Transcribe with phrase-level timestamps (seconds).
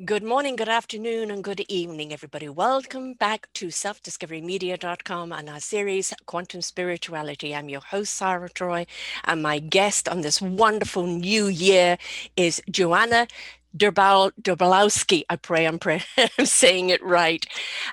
[0.00, 2.48] Good morning, good afternoon, and good evening, everybody.
[2.48, 7.54] Welcome back to selfdiscoverymedia.com and our series, Quantum Spirituality.
[7.54, 8.86] I'm your host, Sarah Troy,
[9.24, 11.98] and my guest on this wonderful new year
[12.36, 13.28] is Joanna
[13.76, 15.24] Derbalowski.
[15.30, 15.78] I pray I'm,
[16.38, 17.46] I'm saying it right.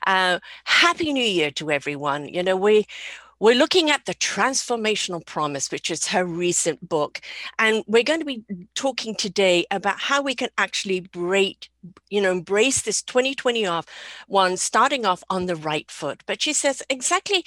[0.08, 2.30] Uh, Happy New Year to everyone.
[2.30, 2.88] You know, we
[3.40, 7.22] we're looking at the Transformational Promise, which is her recent book.
[7.58, 8.44] And we're going to be
[8.76, 11.70] talking today about how we can actually break,
[12.10, 13.86] you know, embrace this 2020 off
[14.28, 16.24] one, starting off on the right foot.
[16.26, 17.46] But she says exactly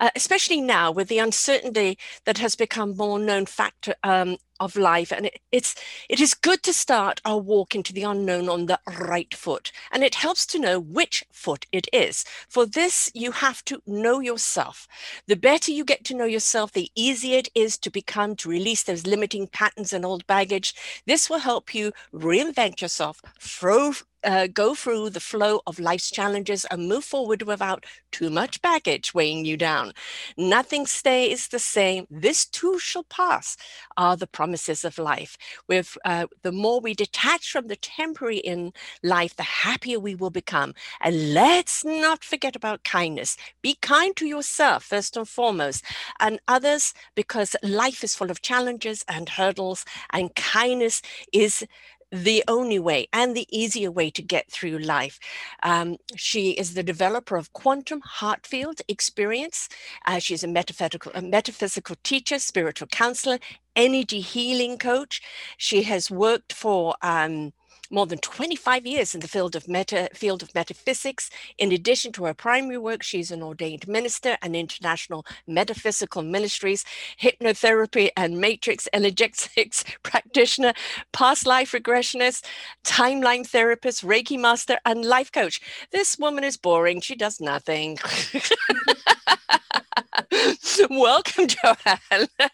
[0.00, 5.10] uh, especially now with the uncertainty that has become more known factor um, of life
[5.10, 5.74] and it, it's
[6.08, 10.04] it is good to start our walk into the unknown on the right foot and
[10.04, 14.86] it helps to know which foot it is for this you have to know yourself
[15.26, 18.82] the better you get to know yourself the easier it is to become to release
[18.82, 20.74] those limiting patterns and old baggage
[21.06, 26.66] this will help you reinvent yourself throw uh, go through the flow of life's challenges
[26.70, 29.92] and move forward without too much baggage weighing you down.
[30.36, 32.06] Nothing stays the same.
[32.10, 33.56] This too shall pass,
[33.96, 34.49] are the promises
[34.84, 35.36] of life.
[35.68, 40.30] With uh, the more we detach from the temporary in life, the happier we will
[40.30, 40.74] become.
[41.00, 43.36] And let's not forget about kindness.
[43.62, 45.84] Be kind to yourself first and foremost,
[46.18, 51.66] and others, because life is full of challenges and hurdles, and kindness is
[52.12, 55.18] the only way and the easier way to get through life.
[55.62, 59.68] Um, she is the developer of Quantum Heart Field Experience.
[60.06, 63.38] Uh, she's a metaphysical, a metaphysical teacher, spiritual counselor,
[63.76, 65.22] energy healing coach.
[65.56, 67.52] She has worked for um,
[67.90, 71.30] more than 25 years in the field of meta field of metaphysics.
[71.58, 76.84] In addition to her primary work, she's an ordained minister and international metaphysical ministries,
[77.20, 80.72] hypnotherapy and matrix energetics practitioner,
[81.12, 82.44] past life regressionist,
[82.84, 85.60] timeline therapist, Reiki master, and life coach.
[85.92, 87.00] This woman is boring.
[87.00, 87.98] She does nothing.
[90.90, 92.28] Welcome, Joanne.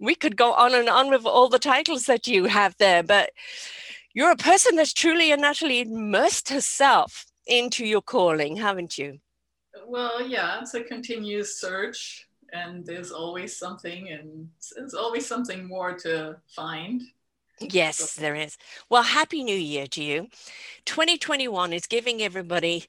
[0.00, 3.30] we could go on and on with all the titles that you have there, but
[4.14, 9.18] you're a person that's truly and utterly immersed herself into your calling, haven't you?
[9.86, 15.94] Well, yeah, it's a continuous search, and there's always something, and there's always something more
[15.98, 17.02] to find.
[17.60, 18.20] Yes, so.
[18.20, 18.56] there is.
[18.88, 20.28] Well, Happy New Year to you.
[20.86, 22.86] 2021 is giving everybody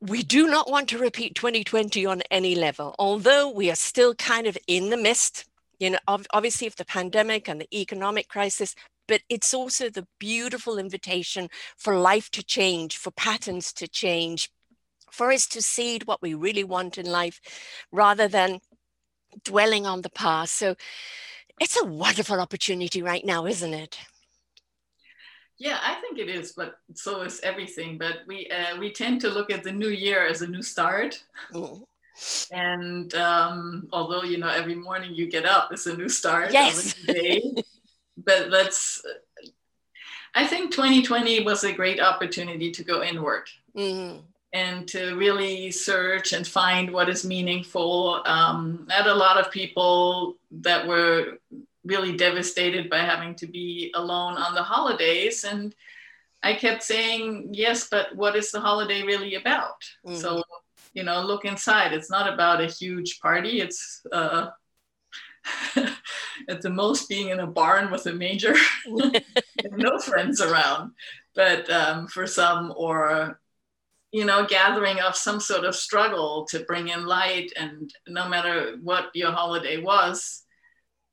[0.00, 4.46] we do not want to repeat 2020 on any level, although we are still kind
[4.46, 5.46] of in the mist.
[5.78, 8.74] You know, obviously, of the pandemic and the economic crisis,
[9.06, 14.50] but it's also the beautiful invitation for life to change, for patterns to change,
[15.10, 17.40] for us to seed what we really want in life
[17.90, 18.60] rather than
[19.44, 20.54] dwelling on the past.
[20.54, 20.74] So
[21.60, 23.98] it's a wonderful opportunity right now, isn't it?
[25.58, 27.96] Yeah, I think it is, but so is everything.
[27.96, 31.22] But we uh, we tend to look at the new year as a new start.
[31.52, 31.82] Mm.
[32.50, 36.52] And um, although you know every morning you get up, it's a new start.
[36.52, 36.94] Yes.
[36.94, 37.40] day.
[38.26, 39.02] but let's
[40.34, 43.48] i think 2020 was a great opportunity to go inward.
[43.76, 44.20] Mm-hmm.
[44.52, 48.22] and to really search and find what is meaningful.
[48.24, 51.38] Um, i had a lot of people that were
[51.84, 55.44] really devastated by having to be alone on the holidays.
[55.44, 55.74] And
[56.42, 59.80] i kept saying yes but what is the holiday really about?
[60.06, 60.20] Mm-hmm.
[60.22, 60.42] so
[60.94, 61.92] you know look inside.
[61.92, 63.60] It's not about a huge party.
[63.60, 64.48] It's uh,
[66.48, 68.54] at the most being in a barn with a manger
[69.70, 70.92] no friends around
[71.34, 73.40] but um, for some or
[74.12, 78.76] you know gathering of some sort of struggle to bring in light and no matter
[78.82, 80.44] what your holiday was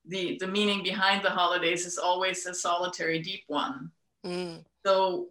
[0.06, 3.92] the the meaning behind the holidays is always a solitary deep one
[4.26, 4.64] mm.
[4.86, 5.28] so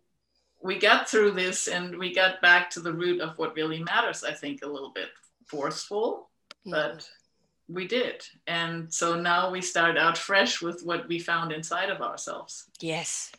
[0.62, 4.25] we got through this and we got back to the root of what really matters
[4.25, 5.08] i think a little bit
[5.46, 6.31] forceful
[6.66, 6.72] mm.
[6.72, 7.08] but
[7.74, 8.24] we did.
[8.46, 12.70] And so now we start out fresh with what we found inside of ourselves.
[12.80, 13.32] Yes.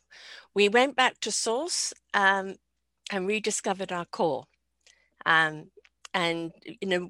[0.56, 2.56] We went back to source um,
[3.12, 4.46] and rediscovered our core.
[5.26, 5.72] Um,
[6.14, 6.52] and,
[6.82, 7.10] you know,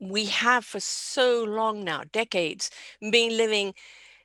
[0.00, 2.70] we have for so long now, decades,
[3.00, 3.74] been living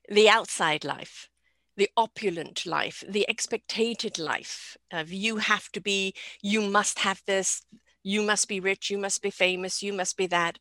[0.10, 1.30] the outside life.
[1.78, 7.62] the opulent life, the expectated life of you have to be, you must have this,
[8.04, 10.58] you must be rich, you must be famous, you must be that.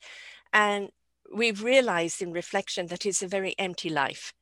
[0.53, 0.91] And
[1.33, 4.33] we've realized in reflection that it's a very empty life.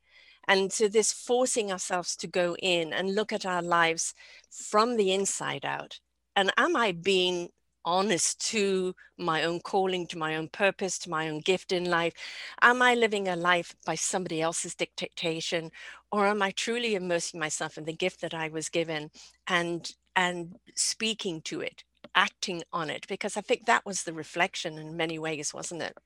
[0.46, 4.14] And so, this forcing ourselves to go in and look at our lives
[4.50, 5.98] from the inside out.
[6.36, 7.48] And am I being
[7.84, 12.14] honest to my own calling, to my own purpose, to my own gift in life?
[12.62, 15.70] Am I living a life by somebody else's dictation,
[16.10, 19.10] or am I truly immersing myself in the gift that I was given
[19.46, 21.84] and and speaking to it,
[22.14, 23.06] acting on it?
[23.08, 25.96] Because I think that was the reflection in many ways, wasn't it?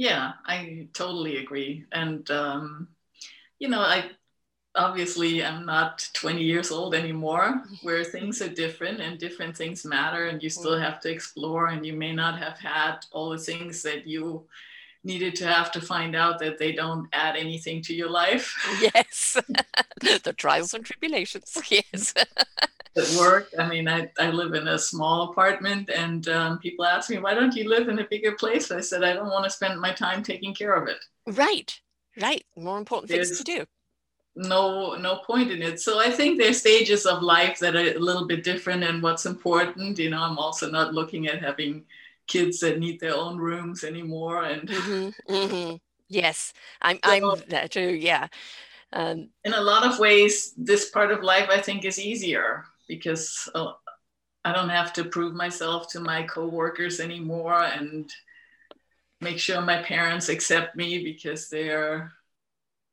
[0.00, 2.88] Yeah, I totally agree, and um,
[3.58, 4.12] you know, I
[4.76, 10.26] obviously I'm not 20 years old anymore, where things are different and different things matter,
[10.28, 13.82] and you still have to explore, and you may not have had all the things
[13.84, 14.46] that you
[15.04, 18.54] needed to have to find out that they don't add anything to your life.
[18.80, 19.36] Yes,
[20.00, 21.56] the trials and tribulations.
[21.70, 22.14] Yes.
[22.96, 27.08] At work, I mean, I, I live in a small apartment, and um, people ask
[27.08, 28.72] me, why don't you live in a bigger place?
[28.72, 30.98] I said, I don't want to spend my time taking care of it.
[31.28, 31.80] Right,
[32.20, 32.44] right.
[32.56, 33.66] More important things to do
[34.36, 37.98] no no point in it so i think there's stages of life that are a
[37.98, 41.84] little bit different and what's important you know i'm also not looking at having
[42.30, 45.76] kids that need their own rooms anymore and mm-hmm, mm-hmm.
[46.08, 48.26] yes i'm so, i'm that too yeah
[48.92, 53.48] um, in a lot of ways this part of life i think is easier because
[53.54, 53.72] uh,
[54.44, 58.10] i don't have to prove myself to my coworkers anymore and
[59.20, 62.12] make sure my parents accept me because they're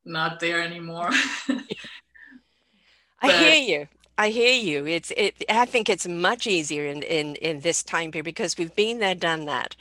[0.08, 1.10] not there anymore.
[3.22, 3.88] I hear you.
[4.18, 4.86] I hear you.
[4.88, 5.44] It's it.
[5.50, 9.16] I think it's much easier in in in this time period because we've been there,
[9.16, 9.76] done that,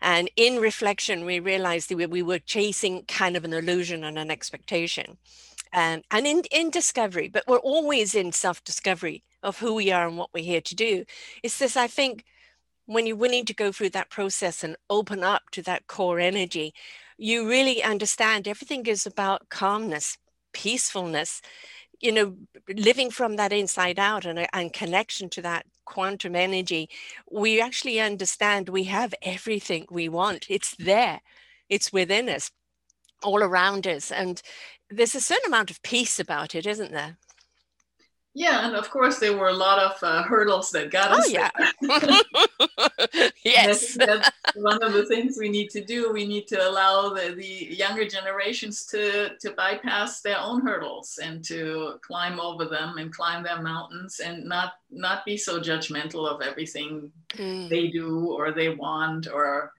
[0.00, 4.18] and in reflection, we realized that we, we were chasing kind of an illusion and
[4.18, 5.18] an expectation,
[5.72, 7.28] and and in in discovery.
[7.28, 10.74] But we're always in self discovery of who we are and what we're here to
[10.74, 11.04] do.
[11.42, 11.76] It's this.
[11.76, 12.24] I think
[12.86, 16.72] when you're willing to go through that process and open up to that core energy,
[17.18, 20.18] you really understand everything is about calmness,
[20.52, 21.42] peacefulness,
[22.00, 22.36] you know,
[22.68, 26.88] living from that inside out and, uh, and connection to that quantum energy.
[27.30, 30.46] We actually understand we have everything we want.
[30.48, 31.20] It's there,
[31.68, 32.50] it's within us,
[33.22, 34.10] all around us.
[34.10, 34.42] And
[34.90, 37.18] there's a certain amount of peace about it, isn't there?
[38.38, 41.30] Yeah, and of course there were a lot of uh, hurdles that got oh, us.
[41.32, 41.48] yeah.
[43.44, 43.94] yes.
[43.94, 46.12] That's one of the things we need to do.
[46.12, 51.42] We need to allow the, the younger generations to to bypass their own hurdles and
[51.46, 56.42] to climb over them and climb their mountains and not not be so judgmental of
[56.42, 57.70] everything mm.
[57.70, 59.72] they do or they want or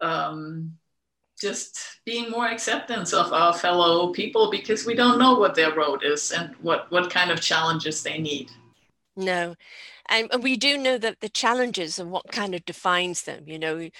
[0.00, 0.77] um,
[1.38, 6.02] just being more acceptance of our fellow people because we don't know what their road
[6.04, 8.50] is and what what kind of challenges they need.
[9.16, 9.56] No.
[10.10, 13.90] And we do know that the challenges and what kind of defines them you know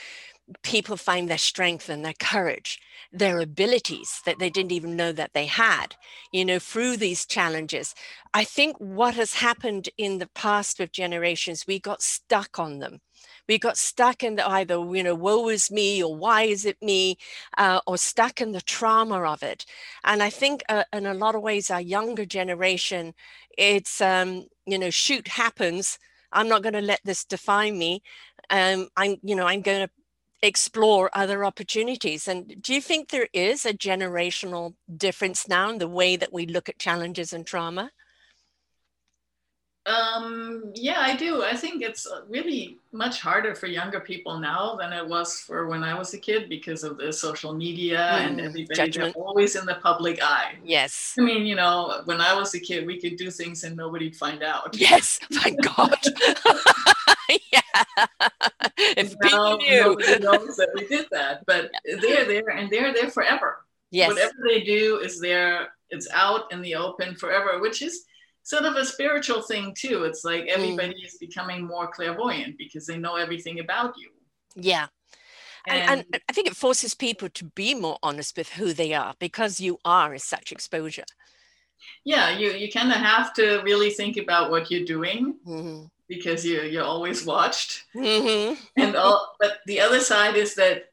[0.62, 2.80] people find their strength and their courage
[3.12, 5.96] their abilities that they didn't even know that they had
[6.32, 7.94] you know through these challenges.
[8.34, 13.00] I think what has happened in the past with generations we got stuck on them
[13.48, 16.80] we got stuck in the either you know woe is me or why is it
[16.82, 17.16] me
[17.56, 19.64] uh, or stuck in the trauma of it.
[20.04, 23.14] And i think uh, in a lot of ways our younger generation
[23.56, 25.98] it's um, you know shoot happens.
[26.32, 28.02] I'm not going to let this define me.
[28.50, 29.92] Um, i'm you know i'm going to
[30.42, 32.28] explore other opportunities.
[32.28, 36.46] And do you think there is a generational difference now in the way that we
[36.46, 37.90] look at challenges and trauma
[39.88, 41.42] um, yeah, I do.
[41.42, 45.66] I think it's uh, really much harder for younger people now than it was for
[45.66, 49.64] when I was a kid because of the social media mm, and everybody always in
[49.64, 50.56] the public eye.
[50.62, 51.14] Yes.
[51.18, 54.14] I mean, you know, when I was a kid, we could do things and nobody'd
[54.14, 54.76] find out.
[54.76, 55.98] Yes, thank God.
[57.52, 58.06] yeah.
[58.76, 59.80] If now, people knew.
[59.80, 63.64] Nobody knows that we did that, but they're there and they're there forever.
[63.90, 64.08] Yes.
[64.08, 65.68] Whatever they do is there.
[65.90, 68.04] It's out in the open forever, which is
[68.42, 70.04] sort of a spiritual thing too.
[70.04, 70.48] It's like mm.
[70.48, 71.06] everybody mm.
[71.06, 74.10] is becoming more clairvoyant because they know everything about you.
[74.54, 74.86] Yeah.
[75.66, 79.14] And, and, I think it forces people to be more honest with who they are
[79.18, 81.04] because you are in such exposure.
[82.04, 85.84] Yeah, you, you kind of have to really think about what you're doing mm-hmm.
[86.08, 87.84] because you, you're always watched.
[87.94, 88.54] Mm-hmm.
[88.76, 90.84] and all, but the other side is that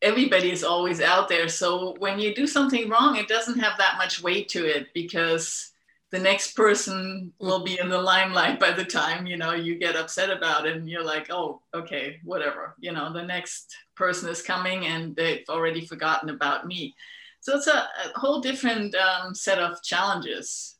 [0.00, 1.48] everybody is always out there.
[1.48, 5.71] So when you do something wrong, it doesn't have that much weight to it because
[6.12, 9.96] the next person will be in the limelight by the time you know you get
[9.96, 14.42] upset about it and you're like oh okay whatever you know the next person is
[14.42, 16.94] coming and they've already forgotten about me
[17.42, 20.76] so it's a, a whole different um, set of challenges.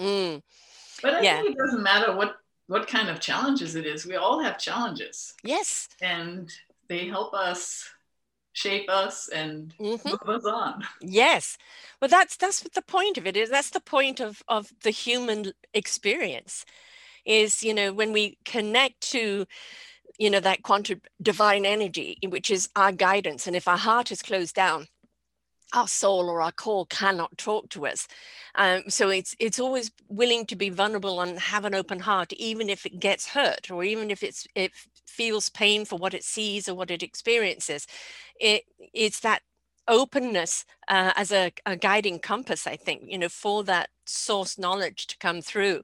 [0.00, 0.42] Mm.
[1.02, 1.42] But I yeah.
[1.42, 2.36] think it doesn't matter what
[2.68, 4.06] what kind of challenges it is.
[4.06, 5.34] We all have challenges.
[5.44, 5.88] Yes.
[6.00, 6.50] And
[6.88, 7.88] they help us
[8.56, 10.08] shape us and mm-hmm.
[10.08, 10.82] move us on.
[11.00, 11.58] Yes.
[12.00, 13.50] Well that's that's what the point of it is.
[13.50, 16.64] That's the point of of the human experience
[17.24, 19.46] is, you know, when we connect to
[20.18, 24.22] you know that quantum divine energy which is our guidance and if our heart is
[24.22, 24.86] closed down
[25.74, 28.06] our soul or our core cannot talk to us.
[28.54, 32.68] Um, so it's it's always willing to be vulnerable and have an open heart, even
[32.68, 34.72] if it gets hurt or even if it's it
[35.06, 37.86] feels pain for what it sees or what it experiences.
[38.40, 39.42] It it's that
[39.88, 45.06] openness uh, as a, a guiding compass, I think, you know, for that source knowledge
[45.08, 45.82] to come through.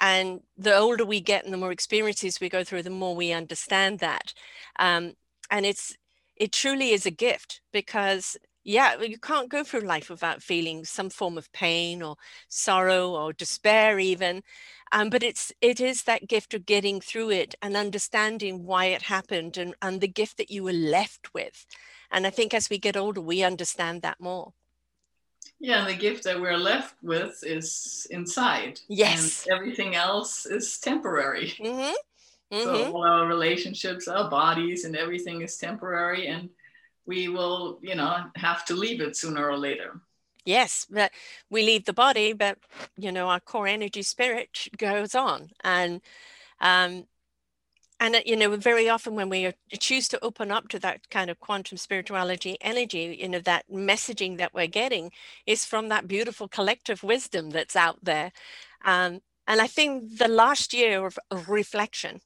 [0.00, 3.32] And the older we get and the more experiences we go through, the more we
[3.32, 4.34] understand that.
[4.78, 5.14] Um,
[5.50, 5.96] and it's
[6.36, 11.08] it truly is a gift because yeah you can't go through life without feeling some
[11.08, 12.16] form of pain or
[12.48, 14.42] sorrow or despair even
[14.92, 19.02] um, but it's it is that gift of getting through it and understanding why it
[19.02, 21.64] happened and, and the gift that you were left with
[22.10, 24.52] and i think as we get older we understand that more
[25.60, 31.54] yeah and the gift that we're left with is inside yes everything else is temporary
[31.58, 31.94] mm-hmm.
[32.52, 32.64] Mm-hmm.
[32.64, 36.48] so all our relationships our bodies and everything is temporary and
[37.06, 40.00] we will, you know, have to leave it sooner or later.
[40.44, 41.10] Yes, but
[41.50, 42.58] we leave the body, but
[42.96, 46.00] you know, our core energy spirit goes on, and
[46.60, 47.06] um,
[47.98, 51.30] and uh, you know, very often when we choose to open up to that kind
[51.30, 55.10] of quantum spirituality energy, you know, that messaging that we're getting
[55.46, 58.30] is from that beautiful collective wisdom that's out there,
[58.84, 62.20] um, and I think the last year of, of reflection,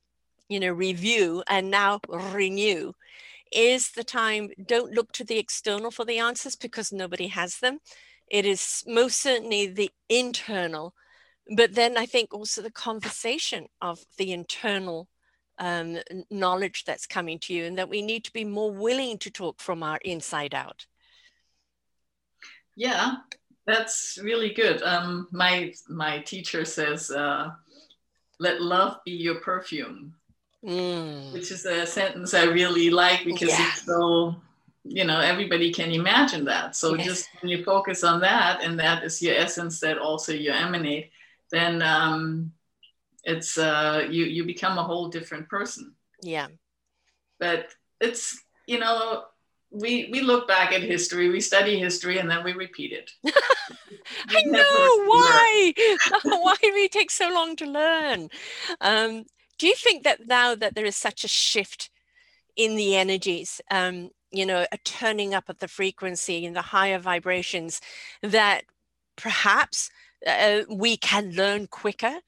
[0.49, 2.93] you know, review and now renew
[3.52, 7.78] is the time, don't look to the external for the answers because nobody has them.
[8.28, 10.95] It is most certainly the internal,
[11.57, 15.09] but then I think also the conversation of the internal
[15.59, 15.99] um,
[16.30, 19.61] knowledge that's coming to you, and that we need to be more willing to talk
[19.61, 20.87] from our inside out.
[22.76, 23.16] Yeah,
[23.66, 24.83] that's really good.
[24.83, 27.50] Um, my my teacher says, uh,
[28.38, 30.14] "Let love be your perfume."
[30.64, 31.33] Mm.
[31.33, 33.69] which is a sentence I really like because yeah.
[33.69, 34.35] it's so,
[34.85, 36.76] you know, everybody can imagine that.
[36.76, 37.07] So yes.
[37.07, 41.11] just when you focus on that and that is your essence that also you emanate,
[41.50, 42.52] then um,
[43.25, 45.95] it's uh, you you become a whole different person.
[46.23, 46.49] Yeah.
[47.38, 47.69] But
[48.00, 49.25] it's you know
[49.71, 53.12] we we look back at history, we study history, and then we repeat it.
[54.29, 55.73] I know why.
[56.25, 58.29] why do we take so long to learn?
[58.81, 59.25] Um,
[59.61, 61.90] do you think that now that there is such a shift
[62.57, 66.99] in the energies um, you know a turning up of the frequency and the higher
[66.99, 67.81] vibrations
[68.23, 68.64] that
[69.17, 69.90] perhaps
[70.26, 72.21] uh, we can learn quicker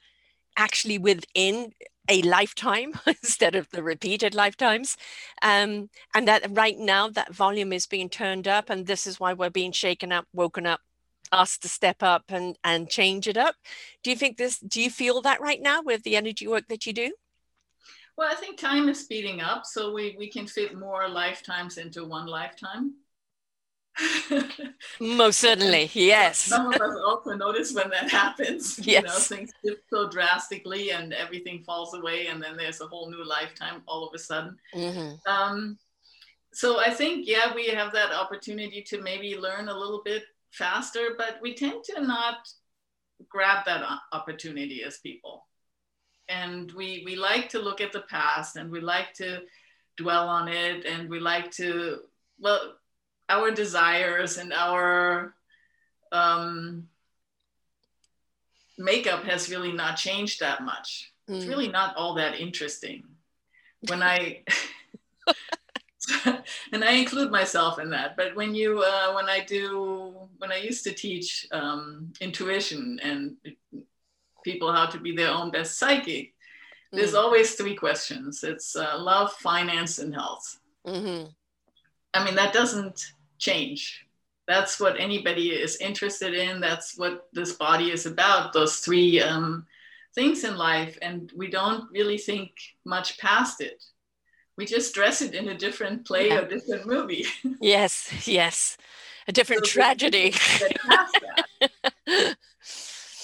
[0.57, 1.73] actually within
[2.09, 4.97] a lifetime instead of the repeated lifetimes?
[5.41, 9.33] Um, and that right now that volume is being turned up and this is why
[9.33, 10.81] we're being shaken up woken up
[11.33, 13.55] asked to step up and and change it up.
[14.03, 16.87] Do you think this do you feel that right now with the energy work that
[16.87, 17.13] you do
[18.17, 22.05] well, I think time is speeding up, so we, we can fit more lifetimes into
[22.05, 22.95] one lifetime.
[25.01, 26.39] Most certainly, yes.
[26.39, 28.79] Some of us also notice when that happens.
[28.79, 29.03] Yes.
[29.03, 33.11] You know, things shift so drastically and everything falls away, and then there's a whole
[33.11, 34.57] new lifetime all of a sudden.
[34.75, 35.31] Mm-hmm.
[35.31, 35.79] Um,
[36.53, 41.11] so I think, yeah, we have that opportunity to maybe learn a little bit faster,
[41.17, 42.37] but we tend to not
[43.29, 45.47] grab that opportunity as people
[46.33, 49.43] and we we like to look at the past and we like to
[49.97, 52.01] dwell on it and we like to
[52.41, 52.75] well
[53.29, 55.35] our desires and our
[56.11, 56.89] um,
[58.79, 61.37] makeup has really not changed that much mm.
[61.37, 63.05] it's really not all that interesting
[63.89, 64.43] when i
[66.73, 70.57] and i include myself in that but when you uh, when i do when i
[70.57, 73.37] used to teach um, intuition and
[74.43, 76.35] people how to be their own best psychic,
[76.93, 77.19] there's mm.
[77.19, 80.59] always three questions it's uh, love, finance, and health.
[80.87, 81.29] Mm-hmm.
[82.15, 83.01] I mean, that doesn't
[83.39, 84.07] change.
[84.47, 86.61] That's what anybody is interested in.
[86.61, 89.67] That's what this body is about, those three um,
[90.15, 90.99] things in life.
[91.01, 92.53] And we don't really think
[92.85, 93.83] much past it.
[94.59, 96.41] We just dress it in a different play yeah.
[96.41, 97.25] or different movie.
[97.61, 98.77] yes, yes.
[99.27, 100.35] A different so tragedy.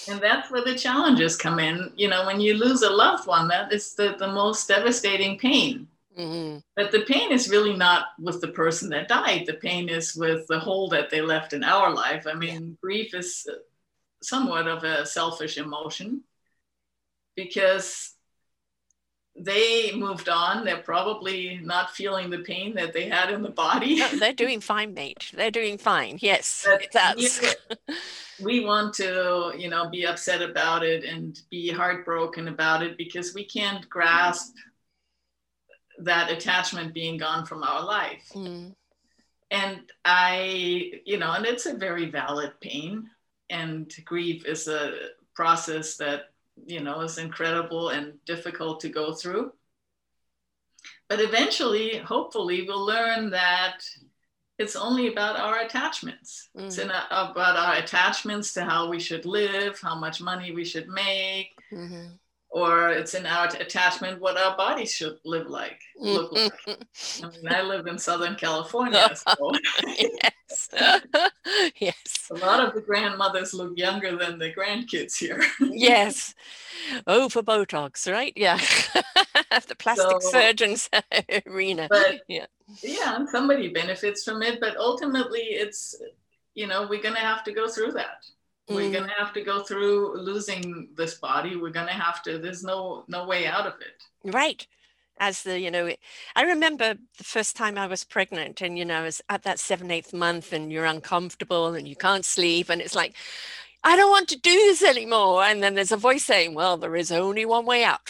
[0.09, 3.47] and that's where the challenges come in you know when you lose a loved one
[3.47, 5.87] that is the, the most devastating pain
[6.19, 6.57] Mm-hmm.
[6.75, 9.45] But the pain is really not with the person that died.
[9.45, 12.27] The pain is with the hole that they left in our life.
[12.27, 12.75] I mean, yeah.
[12.81, 13.47] grief is
[14.21, 16.23] somewhat of a selfish emotion
[17.35, 18.15] because
[19.35, 20.65] they moved on.
[20.65, 23.95] They're probably not feeling the pain that they had in the body.
[23.97, 25.31] No, they're doing fine, mate.
[25.33, 26.17] They're doing fine.
[26.21, 27.55] Yes, that's.
[28.41, 33.33] we want to, you know, be upset about it and be heartbroken about it because
[33.33, 34.55] we can't grasp
[35.99, 38.29] that attachment being gone from our life.
[38.33, 38.73] Mm.
[39.51, 43.09] And I, you know, and it's a very valid pain.
[43.49, 44.93] And grief is a
[45.33, 46.25] process that,
[46.65, 49.51] you know, is incredible and difficult to go through.
[51.07, 53.81] But eventually, hopefully, we'll learn that
[54.57, 56.49] it's only about our attachments.
[56.55, 56.65] Mm.
[56.65, 60.65] It's in a, about our attachments to how we should live, how much money we
[60.65, 62.07] should make, mm-hmm
[62.51, 66.51] or it's in our attachment what our bodies should live like look like.
[66.67, 69.51] I mean i live in southern california so.
[69.87, 70.69] Yes.
[71.79, 72.29] Yes.
[72.31, 75.43] A lot of the grandmothers look younger than the grandkids here.
[75.59, 76.33] Yes.
[77.05, 78.33] Oh for botox right?
[78.35, 78.57] Yeah.
[79.67, 80.89] The plastic so, surgeons
[81.45, 81.87] arena.
[81.89, 82.45] But yeah.
[82.81, 85.95] yeah and somebody benefits from it but ultimately it's
[86.55, 88.25] you know we're going to have to go through that
[88.69, 88.93] we're mm.
[88.93, 91.55] gonna have to go through losing this body.
[91.55, 94.31] We're gonna have to there's no no way out of it.
[94.31, 94.65] Right.
[95.19, 95.91] As the you know
[96.35, 99.91] i remember the first time i was pregnant and you know it's at that seven
[99.91, 103.15] eighth month and you're uncomfortable and you can't sleep and it's like
[103.83, 105.43] i don't want to do this anymore.
[105.43, 108.01] And then there's a voice saying well there is only one way out.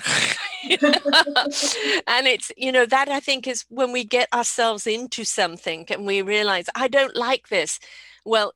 [2.06, 6.06] And it's you know that i think is when we get ourselves into something and
[6.06, 7.80] we realize i don't like this.
[8.26, 8.54] Well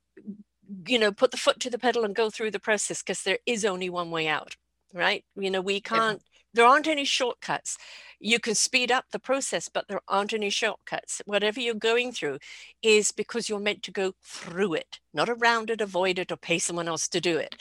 [0.88, 3.40] you know put the foot to the pedal and go through the process because there
[3.46, 4.56] is only one way out
[4.94, 5.24] right?
[5.36, 6.22] You know we can't
[6.54, 7.80] there aren't any shortcuts.
[8.20, 11.22] You can speed up the process but there aren't any shortcuts.
[11.26, 12.38] Whatever you're going through
[12.84, 16.60] is because you're meant to go through it not around it avoid it or pay
[16.60, 17.56] someone else to do it.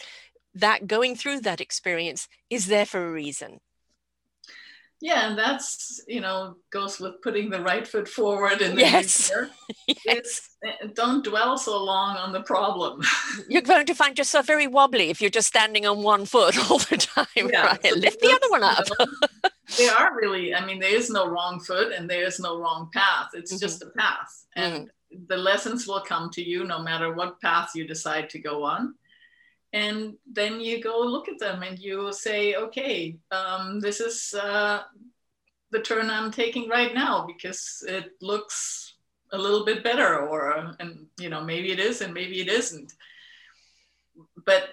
[0.55, 3.61] That going through that experience is there for a reason
[5.03, 9.31] yeah and that's you know goes with putting the right foot forward and yes.
[10.07, 10.49] yes.
[10.65, 13.03] Eh, don't dwell so long on the problem
[13.49, 16.79] you're going to find yourself very wobbly if you're just standing on one foot all
[16.79, 17.67] the time yeah.
[17.67, 18.87] right so lift the other one up
[19.77, 22.89] they are really i mean there is no wrong foot and there is no wrong
[22.95, 23.61] path it's mm-hmm.
[23.61, 25.25] just a path and mm-hmm.
[25.29, 28.95] the lessons will come to you no matter what path you decide to go on
[29.73, 34.83] and then you go look at them and you say okay um, this is uh,
[35.71, 38.95] the turn i'm taking right now because it looks
[39.33, 42.93] a little bit better or and you know maybe it is and maybe it isn't
[44.45, 44.65] but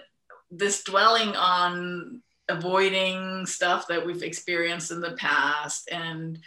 [0.52, 6.40] this dwelling on avoiding stuff that we've experienced in the past and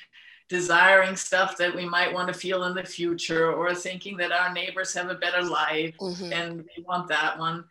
[0.49, 4.53] desiring stuff that we might want to feel in the future or thinking that our
[4.53, 6.33] neighbors have a better life mm-hmm.
[6.33, 7.65] and we want that one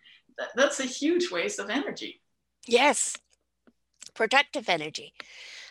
[0.55, 2.21] that's a huge waste of energy.
[2.67, 3.17] Yes,
[4.13, 5.13] productive energy.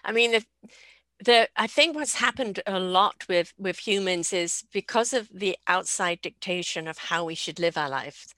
[0.05, 0.45] I mean, the,
[1.25, 6.21] the I think what's happened a lot with with humans is because of the outside
[6.23, 8.35] dictation of how we should live our lives,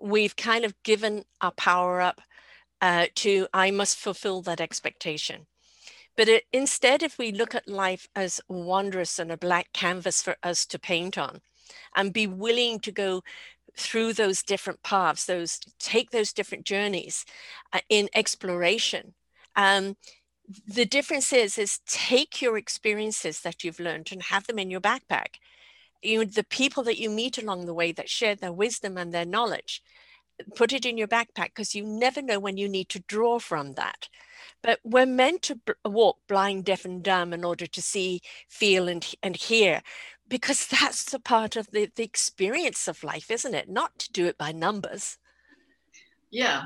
[0.00, 2.20] we've kind of given our power up
[2.80, 5.46] uh, to I must fulfill that expectation.
[6.16, 10.36] But it, instead, if we look at life as wondrous and a black canvas for
[10.42, 11.40] us to paint on,
[11.94, 13.22] and be willing to go
[13.76, 17.24] through those different paths, those take those different journeys
[17.72, 19.14] uh, in exploration.
[19.54, 19.96] Um,
[20.66, 24.80] the difference is is take your experiences that you've learned and have them in your
[24.80, 25.36] backpack.
[26.02, 29.24] You the people that you meet along the way that share their wisdom and their
[29.24, 29.82] knowledge,
[30.54, 33.74] put it in your backpack because you never know when you need to draw from
[33.74, 34.08] that.
[34.62, 38.88] But we're meant to b- walk blind, deaf, and dumb in order to see, feel,
[38.88, 39.82] and, and hear
[40.28, 43.68] because that's a part of the, the experience of life, isn't it?
[43.68, 45.18] Not to do it by numbers.
[46.30, 46.64] Yeah.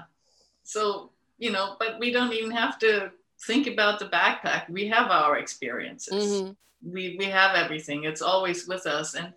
[0.62, 3.10] So, you know, but we don't even have to
[3.46, 4.68] think about the backpack.
[4.68, 6.26] We have our experiences.
[6.26, 6.92] Mm-hmm.
[6.92, 8.04] We, we have everything.
[8.04, 9.14] It's always with us.
[9.14, 9.32] And,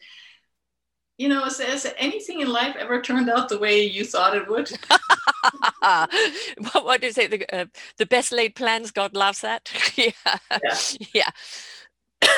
[1.18, 4.48] you know, has, has anything in life ever turned out the way you thought it
[4.48, 4.70] would?
[5.80, 7.28] what, what do you say?
[7.28, 7.66] The, uh,
[7.98, 9.72] the best laid plans God laughs at?
[9.98, 10.12] yeah.
[10.50, 10.78] yeah.
[11.14, 11.30] yeah.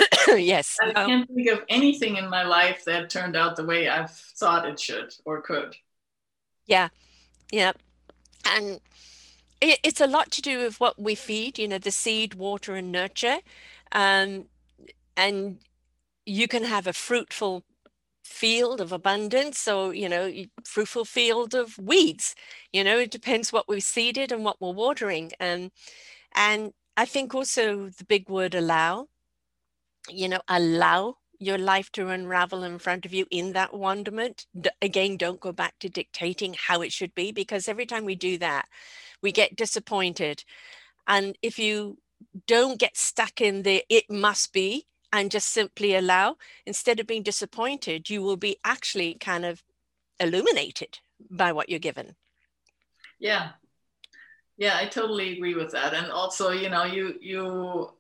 [0.38, 0.77] yes.
[0.81, 4.12] I um, can't think of anything in my life that turned out the way I've
[4.12, 5.75] thought it should or could.
[6.65, 6.89] Yeah.
[7.51, 7.73] Yeah.
[8.45, 8.79] And
[9.62, 12.75] it, it's a lot to do with what we feed, you know, the seed, water,
[12.75, 13.38] and nurture.
[13.91, 14.45] Um,
[15.15, 15.60] and
[16.25, 17.63] you can have a fruitful
[18.23, 22.34] field of abundance or you know fruitful field of weeds
[22.73, 25.71] you know it depends what we've seeded and what we're watering um,
[26.34, 29.08] and i think also the big word allow
[30.09, 34.45] you know, allow your life to unravel in front of you in that wonderment.
[34.59, 38.15] D- again, don't go back to dictating how it should be because every time we
[38.15, 38.67] do that,
[39.21, 40.43] we get disappointed.
[41.07, 41.97] And if you
[42.47, 47.23] don't get stuck in the it must be and just simply allow, instead of being
[47.23, 49.63] disappointed, you will be actually kind of
[50.19, 52.15] illuminated by what you're given.
[53.19, 53.51] Yeah.
[54.57, 55.93] Yeah, I totally agree with that.
[55.93, 57.91] And also, you know, you you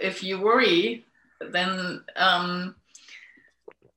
[0.00, 1.04] if you worry,
[1.50, 2.74] then um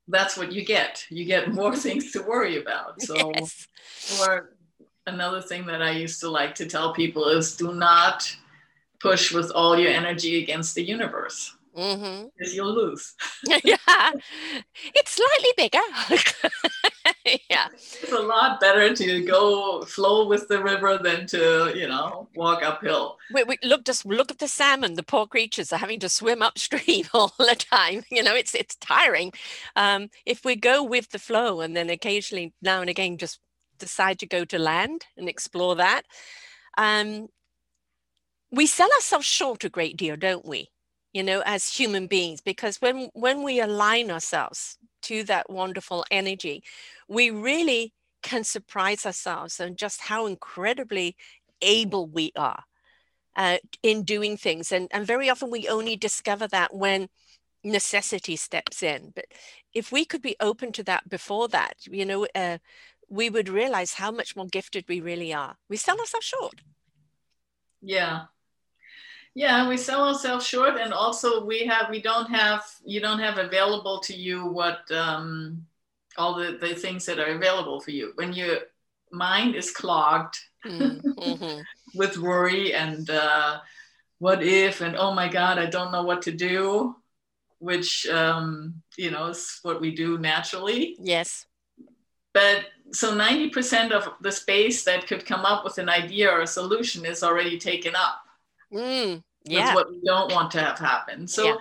[0.07, 1.05] that's what you get.
[1.09, 3.01] You get more things to worry about.
[3.01, 3.67] So yes.
[4.21, 4.55] or
[5.07, 8.35] another thing that I used to like to tell people is do not
[8.99, 11.55] push with all your energy against the universe.
[11.77, 12.27] Mm-hmm.
[12.37, 13.13] Because you'll lose.
[13.63, 14.11] yeah,
[14.95, 15.79] it's slightly bigger.
[17.49, 22.27] yeah, it's a lot better to go flow with the river than to you know
[22.35, 23.17] walk uphill.
[23.33, 24.95] We, we look just look at the salmon.
[24.95, 28.03] The poor creatures are having to swim upstream all the time.
[28.11, 29.31] You know, it's it's tiring.
[29.75, 33.39] Um, if we go with the flow and then occasionally now and again just
[33.79, 36.03] decide to go to land and explore that,
[36.77, 37.27] um,
[38.51, 40.69] we sell ourselves short a great deal, don't we?
[41.13, 46.63] You know, as human beings, because when when we align ourselves to that wonderful energy,
[47.07, 51.15] we really can surprise ourselves and just how incredibly
[51.61, 52.63] able we are
[53.35, 54.71] uh, in doing things.
[54.71, 57.09] And, and very often we only discover that when
[57.63, 59.11] necessity steps in.
[59.15, 59.25] But
[59.73, 62.57] if we could be open to that before that, you know, uh,
[63.09, 65.57] we would realize how much more gifted we really are.
[65.69, 66.61] We sell ourselves short.
[67.81, 68.21] Yeah,
[69.35, 73.39] yeah, we sell ourselves short, and also we have we don't have you don't have
[73.39, 75.65] available to you what um,
[76.17, 78.57] all the the things that are available for you when your
[79.11, 81.61] mind is clogged mm-hmm.
[81.95, 83.59] with worry and uh,
[84.19, 86.95] what if and oh my god I don't know what to do,
[87.57, 90.95] which um, you know is what we do naturally.
[90.99, 91.47] Yes,
[92.33, 96.47] but so 90% of the space that could come up with an idea or a
[96.47, 98.22] solution is already taken up
[98.73, 99.65] Mm, yeah.
[99.65, 101.27] That's what we don't want to have happen.
[101.27, 101.55] So yeah.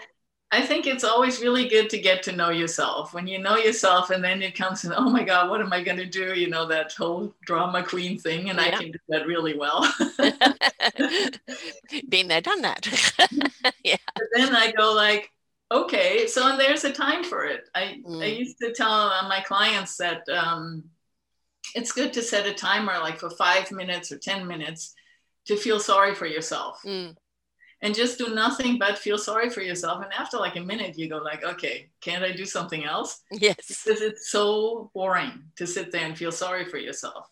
[0.54, 3.14] I think it's always really good to get to know yourself.
[3.14, 5.82] When you know yourself, and then it comes in, oh my God, what am I
[5.82, 6.34] going to do?
[6.34, 8.50] You know, that whole drama queen thing.
[8.50, 8.66] And yeah.
[8.66, 9.90] I can do that really well.
[12.10, 12.86] Been there, done that.
[13.82, 13.96] yeah.
[14.14, 15.30] But then I go, like,
[15.70, 17.70] okay, so and there's a time for it.
[17.74, 18.22] I, mm.
[18.22, 20.84] I used to tell my clients that um,
[21.74, 24.94] it's good to set a timer like for five minutes or 10 minutes
[25.46, 26.80] to feel sorry for yourself.
[26.84, 27.16] Mm.
[27.84, 30.04] And just do nothing but feel sorry for yourself.
[30.04, 33.22] And after like a minute, you go like, okay, can't I do something else?
[33.32, 33.82] Yes.
[33.84, 37.28] Because it's so boring to sit there and feel sorry for yourself.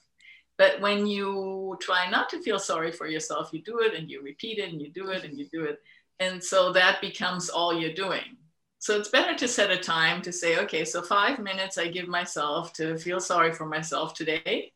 [0.58, 4.22] But when you try not to feel sorry for yourself, you do it and you
[4.22, 5.78] repeat it and you do it and you do it.
[6.18, 8.36] And so that becomes all you're doing.
[8.80, 12.08] So it's better to set a time to say, okay, so five minutes I give
[12.08, 14.72] myself to feel sorry for myself today.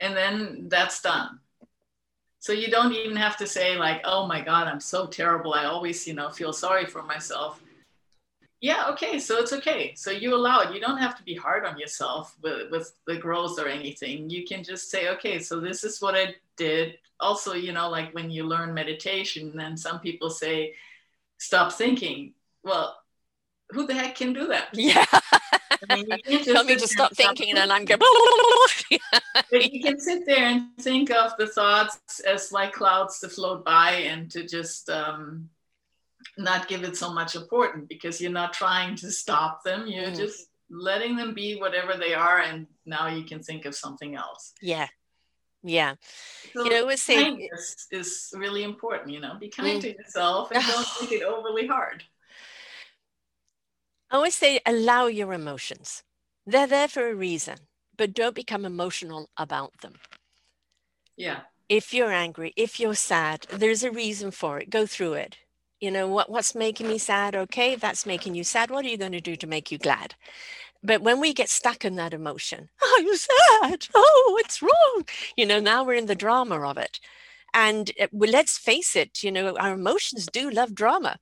[0.00, 1.40] And then that's done
[2.44, 5.54] so you don't even have to say like oh my god i'm so terrible.
[5.54, 7.62] I always you know feel sorry for myself.
[8.60, 9.94] Yeah okay so it's okay.
[9.96, 10.74] So you allow it.
[10.74, 14.28] You don't have to be hard on yourself with, with the growth or anything.
[14.28, 16.98] You can just say okay so this is what i did.
[17.18, 20.74] Also you know like when you learn meditation then some people say
[21.38, 22.34] stop thinking.
[22.62, 22.94] Well
[23.70, 25.04] who the heck can do that yeah
[25.88, 26.08] I mean,
[26.44, 28.00] Tell me to stop thinking, and I'm going.
[29.50, 33.64] but you can sit there and think of the thoughts as like clouds to float
[33.64, 35.48] by, and to just um,
[36.38, 39.86] not give it so much importance because you're not trying to stop them.
[39.86, 40.16] You're mm.
[40.16, 44.54] just letting them be whatever they are, and now you can think of something else.
[44.60, 44.88] Yeah,
[45.62, 45.94] yeah.
[46.52, 47.48] So you know, was saying
[47.90, 49.10] is really important.
[49.10, 49.82] You know, be kind mm.
[49.82, 52.04] to yourself and don't make it overly hard.
[54.10, 56.02] I always say allow your emotions.
[56.46, 57.56] They're there for a reason,
[57.96, 59.94] but don't become emotional about them.
[61.16, 61.40] Yeah.
[61.68, 64.70] If you're angry, if you're sad, there's a reason for it.
[64.70, 65.38] Go through it.
[65.80, 67.34] You know, what, what's making me sad?
[67.34, 68.70] Okay, that's making you sad.
[68.70, 70.14] What are you going to do to make you glad?
[70.82, 73.16] But when we get stuck in that emotion, oh, I'm
[73.70, 73.88] sad.
[73.94, 75.04] Oh, what's wrong?
[75.36, 77.00] You know, now we're in the drama of it.
[77.54, 81.18] And eh, well, let's face it, you know, our emotions do love drama.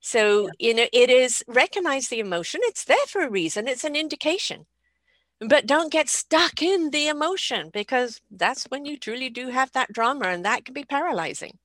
[0.00, 2.60] So, you know, it is recognize the emotion.
[2.64, 4.66] It's there for a reason, it's an indication.
[5.40, 9.92] But don't get stuck in the emotion because that's when you truly do have that
[9.92, 11.58] drama and that can be paralyzing.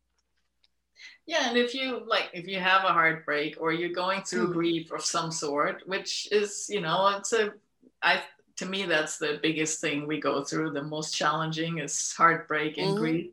[1.25, 4.53] Yeah, and if you like, if you have a heartbreak or you're going through mm.
[4.53, 7.53] grief of some sort, which is, you know, it's a,
[8.01, 8.21] I,
[8.57, 10.71] to me, that's the biggest thing we go through.
[10.71, 12.97] The most challenging is heartbreak and mm.
[12.97, 13.31] grief.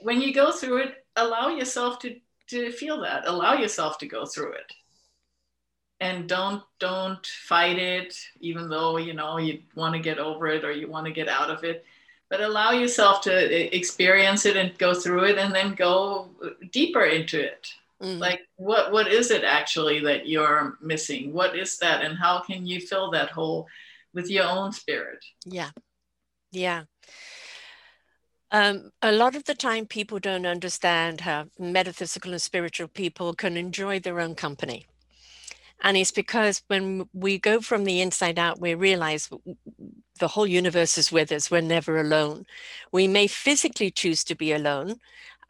[0.00, 2.16] When you go through it, allow yourself to
[2.48, 3.26] to feel that.
[3.26, 4.72] Allow yourself to go through it.
[6.00, 10.64] And don't don't fight it even though you know you want to get over it
[10.64, 11.84] or you want to get out of it.
[12.30, 16.30] But allow yourself to experience it and go through it and then go
[16.72, 17.68] deeper into it.
[18.00, 18.20] Mm.
[18.20, 21.32] like what what is it actually that you're missing?
[21.32, 22.04] What is that?
[22.04, 23.66] And how can you fill that hole
[24.14, 25.24] with your own spirit?
[25.44, 25.70] Yeah.
[26.52, 26.84] Yeah
[28.50, 33.56] um, a lot of the time people don't understand how metaphysical and spiritual people can
[33.56, 34.86] enjoy their own company
[35.82, 39.30] and it's because when we go from the inside out, we realize
[40.18, 41.50] the whole universe is with us.
[41.50, 42.46] We're never alone.
[42.90, 44.96] We may physically choose to be alone.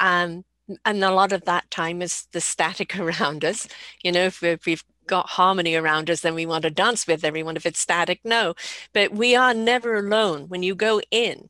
[0.01, 0.45] Um,
[0.85, 3.67] and a lot of that time is the static around us.
[4.03, 7.25] You know, if, if we've got harmony around us, then we want to dance with
[7.25, 7.57] everyone.
[7.57, 8.55] If it's static, no.
[8.93, 10.49] But we are never alone.
[10.49, 11.49] When you go in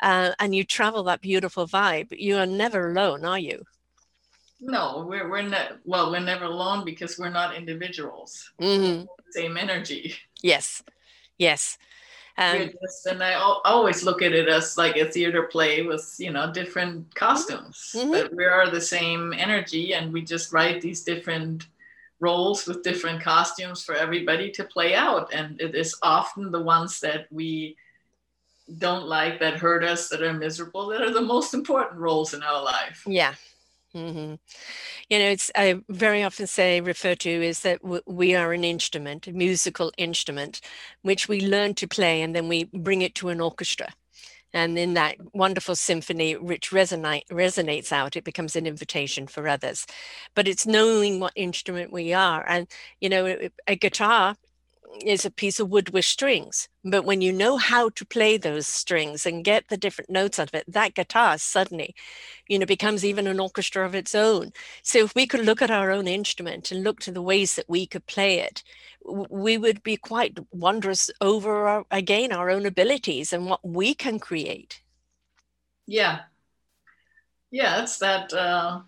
[0.00, 3.64] uh, and you travel that beautiful vibe, you are never alone, are you?
[4.60, 5.78] No, we're we're not.
[5.84, 8.50] Well, we're never alone because we're not individuals.
[8.60, 9.06] Mm-hmm.
[9.30, 10.14] Same energy.
[10.42, 10.82] Yes,
[11.38, 11.78] yes.
[12.36, 16.30] Um, just, and I always look at it as like a theater play with you
[16.30, 18.10] know different costumes, mm-hmm.
[18.10, 21.66] but we are the same energy, and we just write these different
[22.20, 27.00] roles with different costumes for everybody to play out, and it is often the ones
[27.00, 27.76] that we
[28.78, 32.42] don't like that hurt us that are miserable that are the most important roles in
[32.42, 33.34] our life yeah
[33.94, 34.34] Mm-hmm.
[35.08, 38.62] You know, it's I very often say refer to is that w- we are an
[38.62, 40.60] instrument, a musical instrument,
[41.02, 43.88] which we learn to play, and then we bring it to an orchestra.
[44.52, 49.86] And in that wonderful symphony, which resonate resonates out, it becomes an invitation for others.
[50.34, 52.68] But it's knowing what instrument we are, and
[53.00, 54.36] you know, a guitar
[55.04, 56.68] is a piece of wood with strings.
[56.84, 60.48] But when you know how to play those strings and get the different notes out
[60.48, 61.94] of it, that guitar suddenly,
[62.48, 64.52] you know, becomes even an orchestra of its own.
[64.82, 67.68] So if we could look at our own instrument and look to the ways that
[67.68, 68.62] we could play it,
[69.04, 74.18] we would be quite wondrous over our, again our own abilities and what we can
[74.18, 74.82] create.
[75.86, 76.20] Yeah.
[77.50, 78.80] Yeah, it's that uh,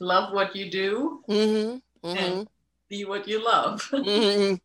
[0.00, 2.06] love what you do mm-hmm.
[2.06, 2.18] Mm-hmm.
[2.18, 2.48] and
[2.88, 3.82] be what you love.
[3.92, 4.56] mm-hmm.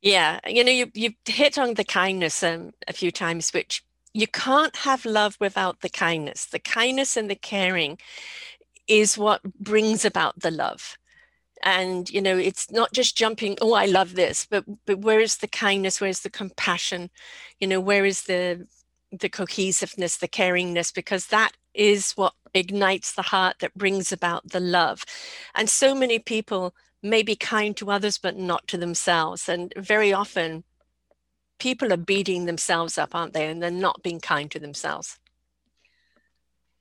[0.00, 4.26] Yeah, you know, you you've hit on the kindness um, a few times, which you
[4.26, 6.46] can't have love without the kindness.
[6.46, 7.98] The kindness and the caring
[8.88, 10.96] is what brings about the love.
[11.62, 13.56] And you know, it's not just jumping.
[13.60, 16.00] Oh, I love this, but but where is the kindness?
[16.00, 17.10] Where is the compassion?
[17.60, 18.66] You know, where is the
[19.12, 20.92] the cohesiveness, the caringness?
[20.92, 25.04] Because that is what ignites the heart that brings about the love.
[25.54, 29.48] And so many people may be kind to others, but not to themselves.
[29.48, 30.64] And very often,
[31.58, 33.48] people are beating themselves up, aren't they?
[33.48, 35.18] And they're not being kind to themselves.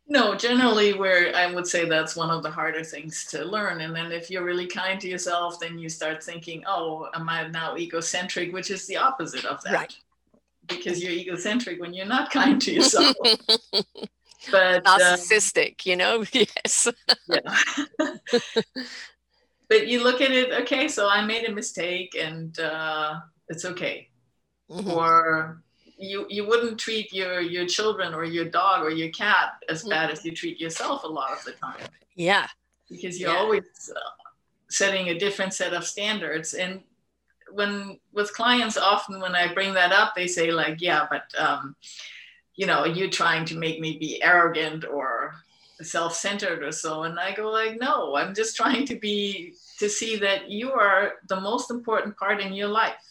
[0.07, 3.79] No, generally, where I would say that's one of the harder things to learn.
[3.81, 7.47] And then if you're really kind to yourself, then you start thinking, oh, am I
[7.47, 9.73] now egocentric, which is the opposite of that.
[9.73, 9.93] Right.
[10.67, 13.15] Because you're egocentric when you're not kind to yourself.
[14.51, 16.87] but narcissistic, uh, you know, yes.
[17.29, 18.15] yeah
[19.71, 24.09] but you look at it okay so i made a mistake and uh, it's okay
[24.69, 24.91] mm-hmm.
[24.91, 25.63] or
[25.97, 29.91] you you wouldn't treat your your children or your dog or your cat as mm-hmm.
[29.91, 32.47] bad as you treat yourself a lot of the time yeah
[32.89, 33.39] because you're yeah.
[33.39, 33.99] always uh,
[34.69, 36.81] setting a different set of standards and
[37.53, 41.75] when with clients often when i bring that up they say like yeah but um,
[42.55, 45.35] you know you're trying to make me be arrogant or
[45.83, 50.15] self-centered or so and i go like no i'm just trying to be to see
[50.15, 53.03] that you are the most important part in your life.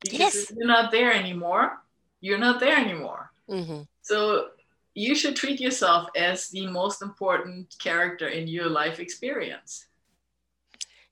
[0.00, 0.52] Because yes.
[0.54, 1.78] you're not there anymore.
[2.20, 3.30] You're not there anymore.
[3.48, 3.82] Mm-hmm.
[4.02, 4.48] so
[4.94, 9.86] you should treat yourself as the most important character in your life experience.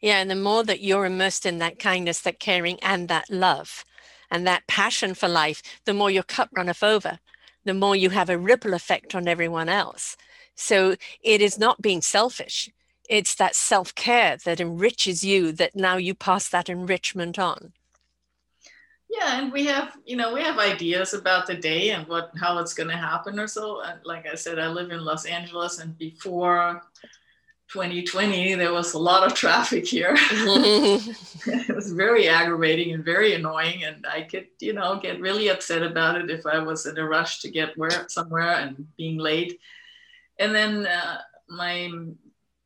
[0.01, 3.85] Yeah and the more that you're immersed in that kindness that caring and that love
[4.33, 7.21] and that passion for life the more your cup runneth over.
[7.65, 10.17] The more you have a ripple effect on everyone else
[10.55, 12.71] so it is not being selfish.
[13.09, 17.73] It's that self care that enriches you that now you pass that enrichment on.
[19.11, 22.59] Yeah, and we have, you know, we have ideas about the day and what how
[22.59, 23.83] it's going to happen or so.
[23.83, 26.83] And like I said, I live in Los Angeles, and before
[27.69, 30.15] 2020, there was a lot of traffic here.
[30.17, 35.83] it was very aggravating and very annoying, and I could, you know, get really upset
[35.83, 39.61] about it if I was in a rush to get where somewhere and being late
[40.39, 41.19] and then uh,
[41.49, 41.91] my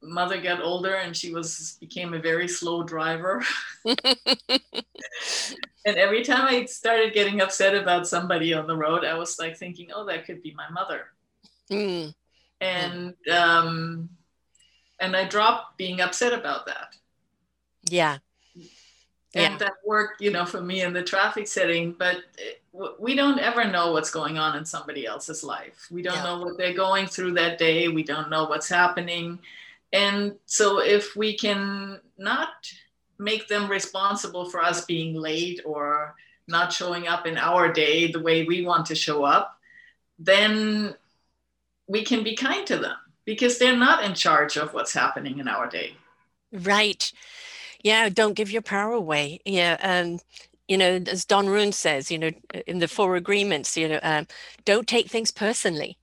[0.02, 3.44] mother got older and she was became a very slow driver
[3.84, 3.98] and
[5.86, 9.88] every time i started getting upset about somebody on the road i was like thinking
[9.92, 11.06] oh that could be my mother
[11.70, 12.14] mm.
[12.60, 14.08] and um,
[15.00, 16.96] and I dropped being upset about that.
[17.88, 18.18] Yeah.
[19.34, 19.56] And Yeah.
[19.58, 21.92] that worked, you know, for me in the traffic setting.
[21.92, 22.67] But it- w-
[22.98, 25.86] we don't ever know what's going on in somebody else's life.
[25.90, 26.24] We don't Yeah.
[26.24, 27.88] know what they're going through that day.
[27.88, 29.40] We don't know what's happening.
[29.92, 32.48] And so if we can not
[33.18, 36.14] make them responsible for us being late or
[36.46, 39.58] not showing up in our day the way we want to show up,
[40.18, 40.94] then
[41.86, 45.48] we can be kind to them because they're not in charge of what's happening in
[45.48, 45.94] our day.
[46.52, 47.12] Right.
[47.82, 49.40] Yeah, don't give your power away.
[49.44, 49.76] Yeah.
[49.82, 50.20] Um,
[50.68, 52.30] you know, as Don Ruiz says, you know,
[52.66, 54.26] in the four agreements, you know, um,
[54.64, 55.98] don't take things personally.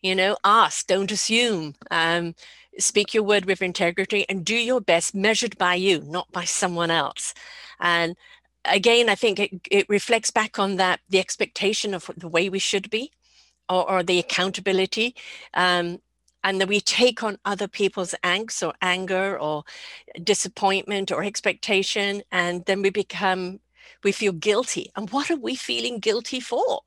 [0.00, 1.74] You know, ask, don't assume.
[1.90, 2.34] Um,
[2.78, 6.90] speak your word with integrity and do your best measured by you, not by someone
[6.90, 7.34] else.
[7.80, 8.16] And
[8.64, 12.60] again, I think it, it reflects back on that the expectation of the way we
[12.60, 13.10] should be
[13.68, 15.14] or, or the accountability.
[15.52, 15.98] Um,
[16.42, 19.64] and that we take on other people's angst or anger or
[20.24, 23.60] disappointment or expectation and then we become
[24.04, 26.82] we feel guilty and what are we feeling guilty for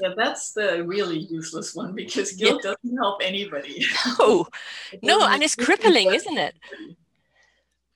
[0.00, 3.84] Yeah, that's the really useless one because guilt doesn't help anybody.
[4.18, 4.46] no
[5.02, 6.54] no and it's crippling isn't it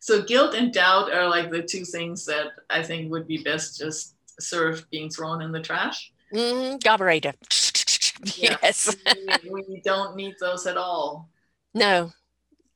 [0.01, 3.79] So guilt and doubt are like the two things that I think would be best
[3.79, 6.13] just served being thrown in the trash.
[6.33, 7.35] mm, carburetor
[8.37, 8.57] Yeah.
[8.61, 8.97] yes
[9.45, 11.29] we, we don't need those at all.
[11.75, 12.13] no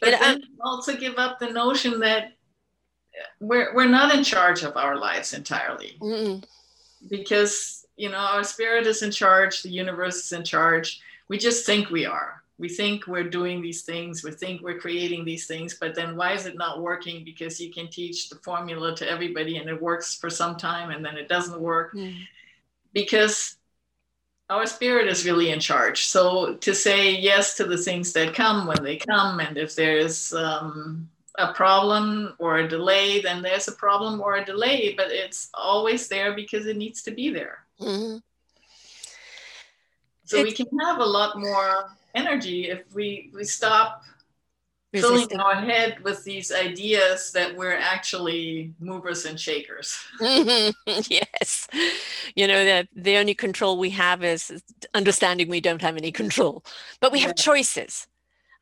[0.00, 2.35] But And, then also give up the notion that
[3.40, 6.44] we're we're not in charge of our lives entirely Mm,
[7.08, 11.00] because you know our spirit is in charge, the universe is in charge.
[11.28, 12.42] We just think we are.
[12.58, 14.22] We think we're doing these things.
[14.24, 15.74] We think we're creating these things.
[15.74, 17.22] But then why is it not working?
[17.24, 21.04] Because you can teach the formula to everybody and it works for some time and
[21.04, 22.16] then it doesn't work mm,
[22.94, 23.56] because
[24.48, 26.06] our spirit is really in charge.
[26.06, 30.32] So to say yes to the things that come when they come, and if there's
[30.32, 35.48] um, a problem or a delay, then there's a problem or a delay, but it's
[35.54, 37.58] always there because it needs to be there.
[37.80, 38.20] mm.
[40.24, 44.02] So we can have a lot more energy if we we stop
[44.92, 45.40] filling Resisting.
[45.40, 49.96] our head with these ideas that we're actually movers and shakers.
[50.20, 50.72] Mhm,
[51.10, 51.68] yes
[52.34, 54.62] you know that the only control we have is is
[54.94, 56.64] understanding we don't have any control
[57.00, 57.42] but we have Yeah.
[57.42, 58.06] choices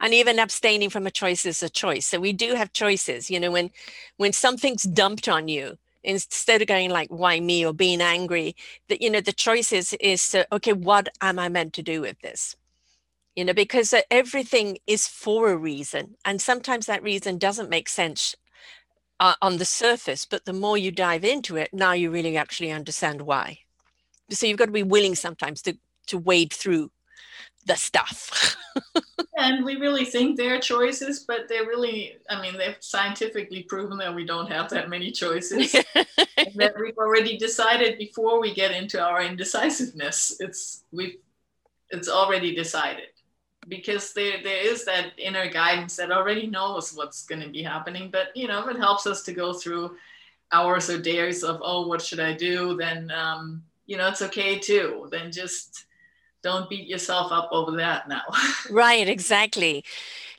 [0.04, 3.40] and even abstaining from a choice is a choice so we do have choices you
[3.40, 3.70] know when
[4.18, 8.54] when something's dumped on you instead of going like why me or being angry
[8.88, 12.02] that you know the choice is is to, okay what am i meant to do
[12.02, 12.54] with this
[13.34, 17.88] you know because uh, everything is for a reason and sometimes that reason doesn't make
[17.88, 18.36] sense
[19.20, 22.70] uh, on the surface, but the more you dive into it, now you really actually
[22.70, 23.58] understand why.
[24.30, 26.90] So you've got to be willing sometimes to to wade through
[27.66, 28.56] the stuff.
[29.36, 34.14] And we really think they're choices, but they're really, I mean, they've scientifically proven that
[34.14, 35.74] we don't have that many choices.
[35.94, 40.36] and that we've already decided before we get into our indecisiveness.
[40.38, 41.16] It's we've
[41.90, 43.08] it's already decided.
[43.66, 48.10] Because there there is that inner guidance that already knows what's gonna be happening.
[48.10, 49.96] But you know, it helps us to go through
[50.52, 52.76] hours or days of, oh, what should I do?
[52.76, 55.08] Then um, you know, it's okay too.
[55.10, 55.86] Then just
[56.44, 58.22] don't beat yourself up over that now.
[58.70, 59.82] right, exactly.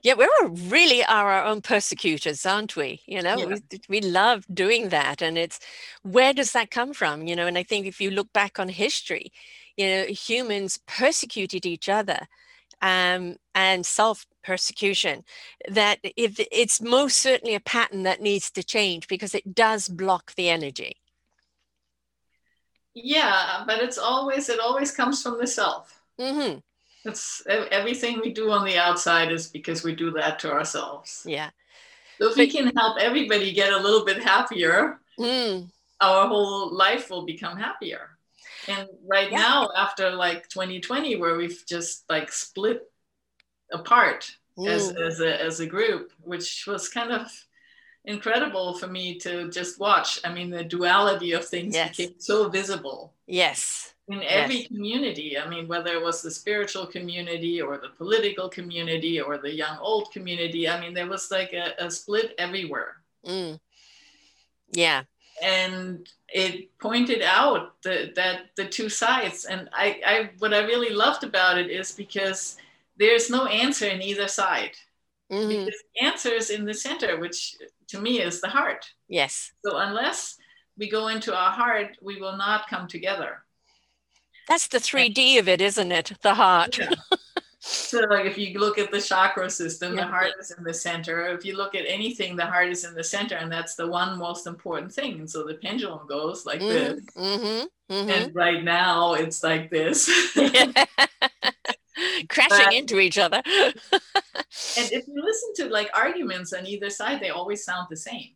[0.04, 3.02] Yeah, we are really are our own persecutors, aren't we?
[3.08, 3.56] You know, Yeah.
[3.72, 5.22] we, we love doing that.
[5.24, 5.60] And it's
[6.04, 7.26] where does that come from?
[7.28, 9.32] You know, and I think if you look back on history,
[9.78, 12.28] you know, humans persecuted each other
[12.84, 15.24] um, and self persecution,
[15.68, 20.36] that if it's most certainly a pattern that needs to change because it does block
[20.36, 20.98] the energy.
[22.96, 26.02] Yeah, but it's always it always comes from the self.
[26.20, 26.58] hmm
[27.04, 31.24] It's everything we do on the outside is because we do that to ourselves.
[31.28, 31.52] Yeah.
[32.20, 35.72] So if we can help everybody get a little bit happier, Mm.
[36.02, 38.18] our whole life will become happier.
[38.68, 39.40] And right Yeah.
[39.40, 42.90] now, after like 2020, where we've just like split
[43.72, 45.02] apart as, Mm.
[45.08, 47.28] as, a, as a group, which was kind of
[48.08, 50.20] incredible for me to just watch.
[50.24, 51.98] I mean, the duality of things Yes.
[51.98, 53.94] became so visible Yes.
[54.08, 54.68] in every Yes.
[54.68, 55.38] community.
[55.38, 59.78] I mean, whether it was the spiritual community or the political community or the young
[59.80, 62.98] old community, I mean, there was like a, a split everywhere.
[63.26, 63.60] Mm.
[64.72, 65.04] Yeah.
[65.42, 69.46] And it pointed out the, that the two sides.
[69.46, 72.58] And I, I, what I really loved about it is because
[72.98, 74.78] there's no answer in either side.
[75.32, 75.50] Mhm.
[75.66, 77.58] Because the answer is in the center, which
[77.90, 78.86] to me is the heart.
[79.08, 79.52] Yes.
[79.66, 80.38] So unless
[80.78, 83.44] we go into our heart, we will not come together.
[84.48, 86.12] That's the 3D of it, isn't it?
[86.22, 86.78] The heart.
[86.78, 86.92] Yeah.
[87.68, 90.02] So, like if you look at the chakra system, yeah.
[90.02, 91.26] the heart is in the center.
[91.30, 94.20] If you look at anything, the heart is in the center, and that's the one
[94.20, 95.14] most important thing.
[95.22, 96.70] And so the pendulum goes like mm-hmm.
[96.70, 97.06] this.
[97.18, 97.94] Mm-hmm.
[97.94, 98.10] Mm-hmm.
[98.12, 100.08] And right now, it's like this.
[102.30, 103.42] Crashing but, into each other.
[103.46, 108.32] and if you listen to like arguments on either side, they always sound the same.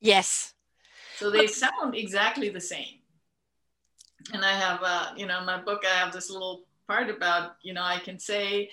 [0.00, 0.54] Yes.
[1.16, 3.00] So they sound exactly the same.
[4.32, 7.56] And I have, uh, you know, in my book, I have this little part about,
[7.62, 8.70] you know, I can say,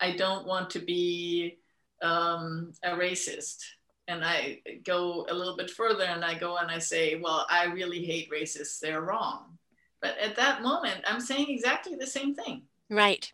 [0.00, 1.58] I don't want to be
[2.02, 3.58] um, a racist.
[4.08, 7.64] And I go a little bit further and I go and I say, well, I
[7.64, 8.78] really hate racists.
[8.78, 9.58] They're wrong.
[10.00, 12.62] But at that moment, I'm saying exactly the same thing.
[12.88, 13.32] Right.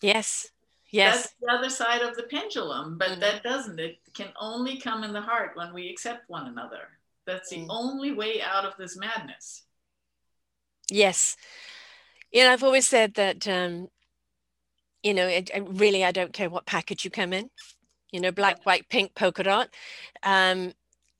[0.00, 0.50] Yes.
[0.90, 1.16] Yes.
[1.16, 3.20] That's the other side of the pendulum, but mm.
[3.20, 3.78] that doesn't.
[3.78, 6.88] It can only come in the heart when we accept one another.
[7.26, 7.66] That's the mm.
[7.68, 9.64] only way out of this madness.
[10.90, 11.36] Yes.
[12.32, 13.88] You know, I've always said that, um,
[15.02, 17.50] you know, it, it really, I don't care what package you come in,
[18.10, 19.68] you know, black, white, pink, polka dot.
[20.22, 20.72] Um,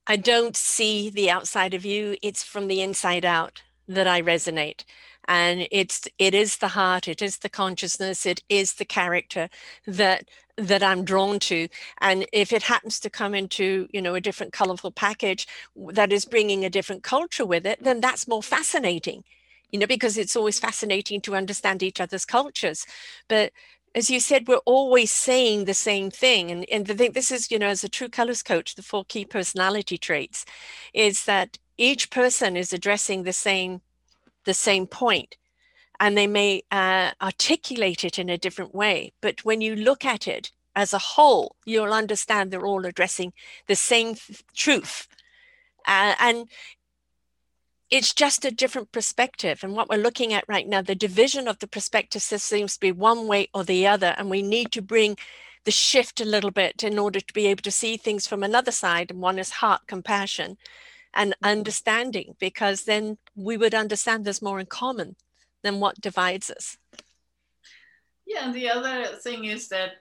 [0.07, 2.17] I don't see the outside of you.
[2.23, 4.85] It's from the inside out that I resonate
[5.29, 9.49] and it's it is the heart it is the consciousness it is the character
[9.87, 11.69] that that i'm drawn to
[12.01, 15.47] and if it happens to come into you know a different colorful package
[15.93, 19.25] that is bringing a different culture with it then that's more fascinating
[19.71, 22.87] you know because it's always fascinating to understand each other's cultures
[23.29, 23.53] but
[23.95, 26.51] as you said, we're always saying the same thing.
[26.51, 29.05] And, and I think this is, you know, as a true colors coach, the four
[29.05, 30.45] key personality traits
[30.95, 33.81] is that each person is addressing the same
[34.45, 35.37] the same point
[36.01, 39.13] and they may uh, articulate it in a different way.
[39.21, 43.33] But when you look at it as a whole, you'll understand they're all addressing
[43.67, 45.09] the same th- truth.
[45.87, 46.49] Uh, and
[47.91, 49.61] it's just a different perspective.
[49.63, 52.93] And what we're looking at right now, the division of the perspective seems to be
[52.93, 54.15] one way or the other.
[54.19, 55.17] And we need to bring
[55.65, 58.71] the shift a little bit in order to be able to see things from another
[58.71, 59.11] side.
[59.11, 60.59] And one is heart compassion
[61.15, 65.17] and understanding because then we would understand there's more in common
[65.63, 66.77] than what divides us.
[68.27, 69.93] Yeah, and the other thing is that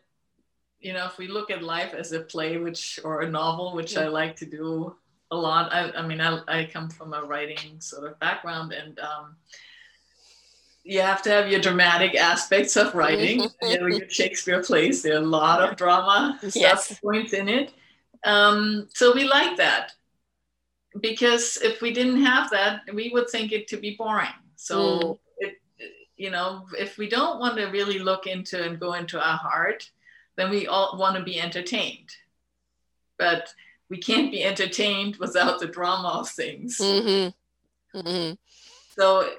[0.80, 3.94] you know if we look at life as a play, which or a novel, which
[3.94, 4.02] yeah.
[4.02, 4.96] I like to do
[5.32, 5.74] a lot.
[5.74, 9.36] I, I mean, I, I come from a writing sort of background, and um,
[10.84, 13.48] you have to have your dramatic aspects of writing.
[13.62, 16.86] you know, your Shakespeare plays, there are a lot of drama yes.
[16.86, 17.74] stuff points in it.
[18.24, 19.94] Um, so we like that
[21.02, 24.28] because if we didn't have that, we would think it to be boring.
[24.56, 25.20] So, mm.
[25.38, 25.62] it,
[26.16, 29.90] you know, if we don't want to really look into and go into our heart,
[30.36, 32.10] then we all want to be entertained.
[33.18, 33.54] But
[33.90, 36.78] we can't be entertained without the drama of things.
[36.78, 38.00] Mm-hmm.
[38.00, 38.34] Mm-hmm.
[39.00, 39.30] So,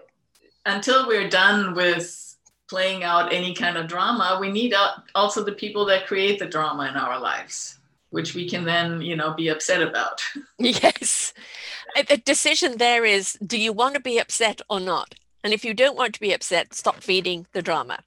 [0.66, 2.36] until we're done with
[2.68, 4.74] playing out any kind of drama, we need
[5.14, 7.77] also the people that create the drama in our lives
[8.10, 10.22] which we can then you know be upset about.
[10.58, 11.32] Yes.
[12.08, 15.14] The decision there is do you want to be upset or not?
[15.42, 18.00] And if you don't want to be upset stop feeding the drama.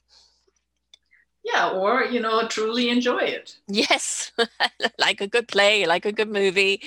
[1.43, 3.57] Yeah or you know truly enjoy it.
[3.67, 4.31] Yes.
[4.97, 6.81] Like a good play like a good movie.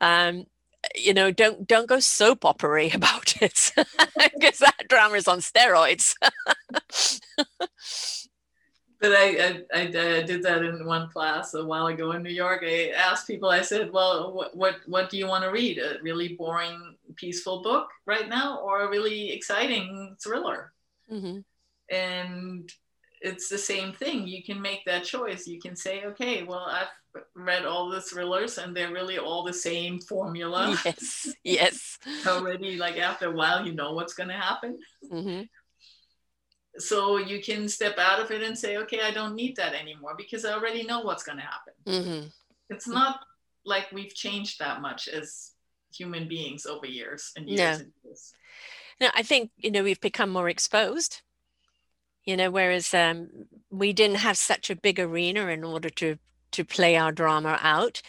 [0.00, 0.46] Um
[0.94, 3.72] you know don't don't go soap opery about it
[4.16, 6.14] because that drama is on steroids
[9.00, 9.86] but I, I, I,
[10.22, 12.64] did that in one class a while ago in New York.
[12.64, 15.78] I asked people, I said, well, what, what, what do you want to read?
[15.78, 20.72] A really boring, peaceful book right now or a really exciting thriller?
[21.10, 21.40] Mm-hmm.
[21.94, 22.72] And
[23.20, 24.26] it's the same thing.
[24.26, 25.46] You can make that choice.
[25.46, 29.52] You can say, okay, well, I've read all the thrillers and they're really all the
[29.52, 30.76] same formula.
[30.84, 31.98] Yes, yes.
[32.26, 34.78] Already, like after a while, you know what's going to happen.
[35.10, 35.42] Mm-hmm
[36.78, 40.14] so you can step out of it and say okay i don't need that anymore
[40.16, 42.26] because i already know what's going to happen mm-hmm.
[42.70, 43.20] it's not
[43.64, 45.52] like we've changed that much as
[45.92, 47.84] human beings over years and years no.
[47.84, 48.32] and years
[49.00, 51.22] no i think you know we've become more exposed
[52.24, 53.28] you know whereas um,
[53.70, 56.18] we didn't have such a big arena in order to
[56.52, 58.02] to play our drama out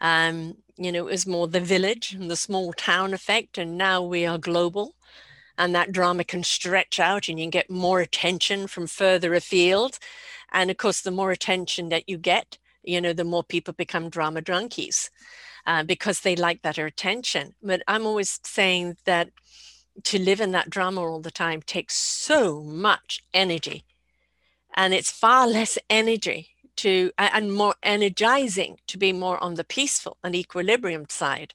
[0.00, 4.02] um, you know it was more the village and the small town effect and now
[4.02, 4.94] we are global
[5.58, 9.98] and that drama can stretch out and you can get more attention from further afield.
[10.52, 14.08] And of course the more attention that you get you know the more people become
[14.08, 15.10] drama drunkies
[15.66, 17.54] uh, because they like that attention.
[17.62, 19.30] But i'm always saying that
[20.02, 23.84] to live in that drama all the time takes so much energy.
[24.74, 30.16] And it's far less energy to and more energizing to be more on the peaceful
[30.24, 31.54] and equilibrium side.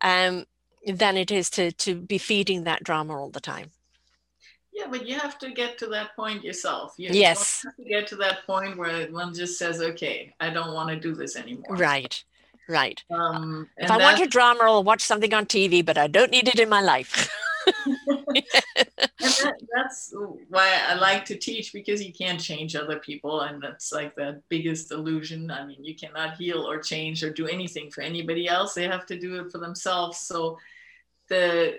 [0.00, 0.46] Um,
[0.86, 3.70] than it is to to be feeding that drama all the time
[4.72, 6.94] Yeah, but you have to get to that point yourself.
[6.98, 7.64] You yes.
[7.64, 10.96] have to get to that point where one just says, okay, I don't want to
[11.00, 11.76] do this anymore.
[11.76, 12.22] Right.
[12.68, 13.02] Right.
[13.10, 16.48] Um, if I want a drama, I'll watch something on TV, but I don't need
[16.48, 17.30] it in my life.
[17.66, 20.12] that, that's
[20.48, 24.42] why I like to teach because you can't change other people, and that's like the
[24.48, 25.50] biggest illusion.
[25.50, 28.74] I mean, you cannot heal or change or do anything for anybody else.
[28.74, 30.18] They have to do it for themselves.
[30.18, 30.58] So
[31.28, 31.78] the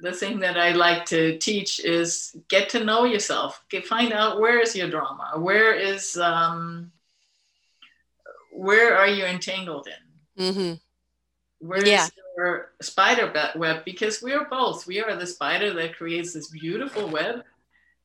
[0.00, 3.64] the thing that I like to teach is get to know yourself.
[3.70, 5.32] Get, find out where is your drama.
[5.36, 6.92] Where is um,
[8.52, 10.44] where are you entangled in?
[10.44, 11.66] Mm-hmm.
[11.66, 12.04] Where yeah.
[12.04, 13.84] is your spider web?
[13.84, 14.86] Because we are both.
[14.86, 17.42] We are the spider that creates this beautiful web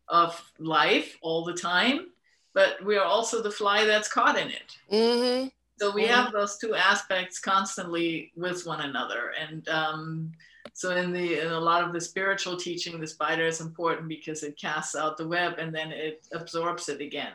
[0.08, 2.08] of life all the time,
[2.54, 4.78] but we are also the fly that's caught in it.
[4.92, 5.48] Mm-hmm.
[5.80, 6.14] So we mm-hmm.
[6.14, 10.32] have those two aspects constantly with one another, and um,
[10.74, 14.44] so in the in a lot of the spiritual teaching, the spider is important because
[14.44, 17.34] it casts out the web and then it absorbs it again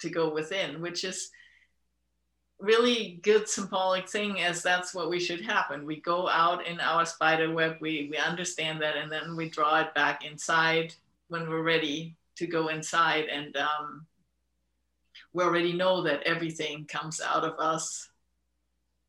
[0.00, 1.30] to go within, which is
[2.60, 5.86] really good symbolic thing as that's what we should happen.
[5.86, 9.80] We go out in our spider web, we we understand that, and then we draw
[9.80, 10.94] it back inside
[11.28, 14.06] when we're ready to go inside and um,
[15.32, 18.08] we already know that everything comes out of us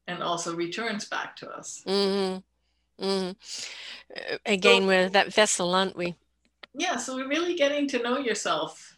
[0.08, 1.84] and also returns back to us.
[1.88, 2.40] Mm-hmm.
[3.00, 3.36] Mm.
[4.46, 6.16] Again, so, we're that vessel, aren't we?
[6.74, 8.96] Yeah, so we're really getting to know yourself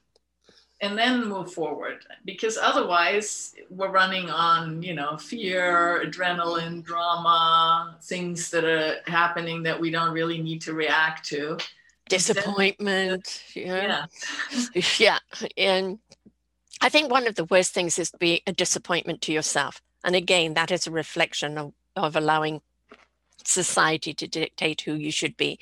[0.81, 8.51] and then move forward because otherwise we're running on, you know, fear, adrenaline, drama, things
[8.51, 11.57] that are happening that we don't really need to react to.
[12.09, 13.43] Disappointment.
[13.53, 14.05] yeah.
[14.51, 14.81] Yeah.
[14.99, 15.19] yeah.
[15.57, 15.99] And
[16.79, 19.81] I think one of the worst things is to be a disappointment to yourself.
[20.03, 22.61] And again, that is a reflection of, of allowing
[23.47, 25.59] society to dictate who you should be.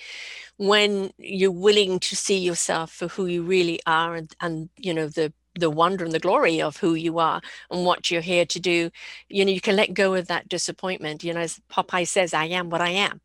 [0.57, 5.07] When you're willing to see yourself for who you really are and, and you know
[5.07, 8.59] the the wonder and the glory of who you are and what you're here to
[8.59, 8.89] do
[9.29, 11.23] you know you can let go of that disappointment.
[11.23, 13.21] You know as popeye says i am what i am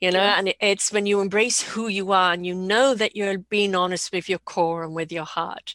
[0.00, 0.36] you know yeah.
[0.36, 4.12] and it's when you embrace who you are and you know that you're being honest
[4.12, 5.74] with your core and with your heart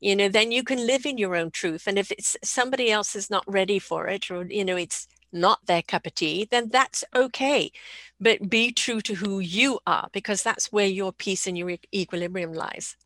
[0.00, 1.86] you know then you can live in your own truth.
[1.86, 5.66] And if it's somebody else is not ready for it or you know it's not
[5.66, 7.72] their cup of tea, then that's okay.
[8.20, 12.52] But be true to who you are because that's where your peace and your equilibrium
[12.52, 12.96] lies.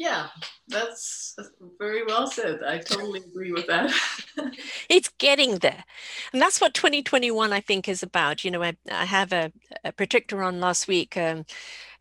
[0.00, 0.28] Yeah,
[0.66, 1.36] that's
[1.78, 2.60] very well said.
[2.66, 3.92] I totally agree with that.
[4.88, 5.84] it's getting there.
[6.32, 8.42] And that's what 2021, I think, is about.
[8.42, 9.52] You know, I, I have a,
[9.84, 11.18] a predictor on last week.
[11.18, 11.44] Um,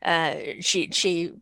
[0.02, 1.34] uh, she she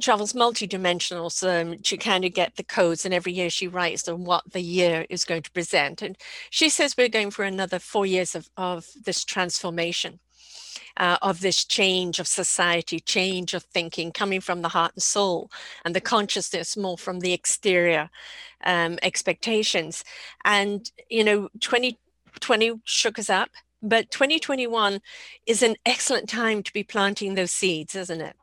[0.00, 4.24] travels multidimensional so to kind of get the codes and every year she writes on
[4.24, 6.16] what the year is going to present and
[6.50, 10.18] she says we're going for another four years of, of this transformation
[10.96, 15.50] uh, of this change of society change of thinking coming from the heart and soul
[15.84, 18.10] and the consciousness more from the exterior
[18.64, 20.04] um, expectations.
[20.44, 23.50] And you know 2020 shook us up
[23.82, 25.00] but 2021
[25.46, 28.36] is an excellent time to be planting those seeds isn't it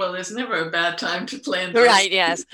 [0.00, 1.74] well, there's never a bad time to plan.
[1.74, 1.86] Things.
[1.86, 2.10] Right.
[2.10, 2.46] Yes.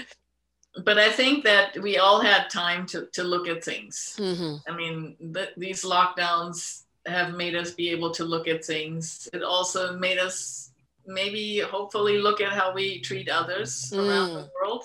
[0.84, 4.16] but I think that we all had time to, to look at things.
[4.18, 4.54] Mm-hmm.
[4.66, 9.28] I mean, the, these lockdowns have made us be able to look at things.
[9.34, 10.72] It also made us
[11.06, 13.98] maybe hopefully look at how we treat others mm.
[13.98, 14.84] around the world.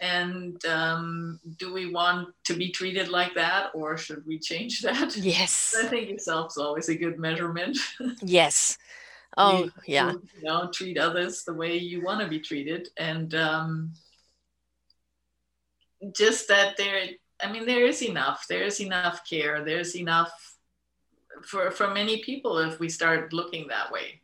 [0.00, 5.16] And um, do we want to be treated like that or should we change that?
[5.16, 5.72] Yes.
[5.80, 7.78] I think yourself's always a good measurement.
[8.22, 8.76] yes.
[9.36, 10.12] Oh, you, yeah.
[10.12, 12.88] You know, treat others the way you want to be treated.
[12.96, 13.92] And um,
[16.16, 17.06] just that there,
[17.42, 18.46] I mean, there is enough.
[18.48, 19.64] There is enough care.
[19.64, 20.32] There's enough
[21.44, 24.22] for, for many people if we start looking that way.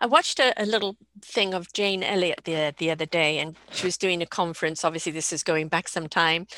[0.00, 3.86] I watched a, a, little thing of Jane Elliott the, the other day, and she
[3.86, 4.84] was doing a conference.
[4.84, 6.48] Obviously, this is going back some time.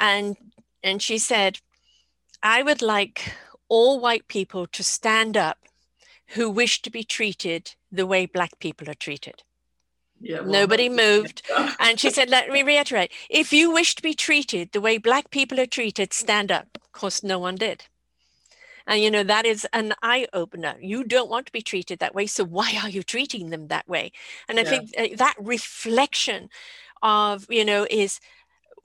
[0.00, 0.36] And,
[0.82, 1.60] and she said,
[2.42, 3.32] I would like
[3.68, 5.58] all white people to stand up
[6.28, 9.42] who wish to be treated the way Black people are treated.
[10.20, 11.42] Yeah, well, Nobody moved.
[11.78, 15.30] and she said, Let me reiterate if you wish to be treated the way Black
[15.30, 16.78] people are treated, stand up.
[16.82, 17.84] Of course, no one did.
[18.86, 20.76] And, you know, that is an eye opener.
[20.80, 22.26] You don't want to be treated that way.
[22.26, 24.12] So why are you treating them that way?
[24.48, 24.68] And I yeah.
[24.68, 26.50] think uh, that reflection
[27.02, 28.20] of, you know, is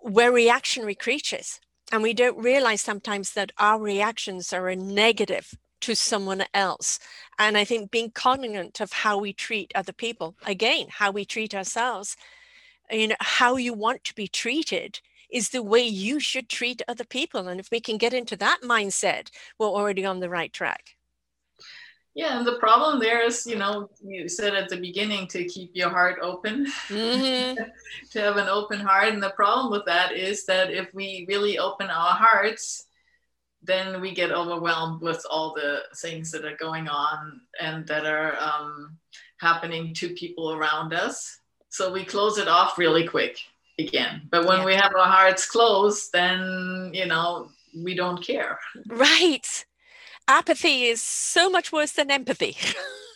[0.02, 1.60] we're reactionary creatures.
[1.92, 7.00] And we don't realize sometimes that our reactions are a negative to someone else.
[7.38, 11.56] And I think being cognizant of how we treat other people, again, how we treat
[11.56, 12.16] ourselves,
[12.92, 15.00] you know, how you want to be treated
[15.30, 17.48] is the way you should treat other people.
[17.48, 20.96] And if we can get into that mindset, we're already on the right track.
[22.16, 25.72] Yeah, and the problem there is, you know, you said at the beginning to keep
[25.74, 27.64] your heart open, mm-hmm.
[28.12, 29.14] to have an open heart.
[29.14, 32.88] And the problem with that is that if we really open our hearts,
[33.62, 38.38] then we get overwhelmed with all the things that are going on and that are
[38.40, 38.98] um,
[39.40, 41.40] happening to people around us.
[41.70, 43.38] So we close it off really quick
[43.78, 44.24] again.
[44.32, 44.66] But when yeah.
[44.66, 48.60] we have our hearts closed, then, you know, we don't care.
[48.88, 49.66] Right.
[50.28, 52.58] Apathy is so much worse than empathy.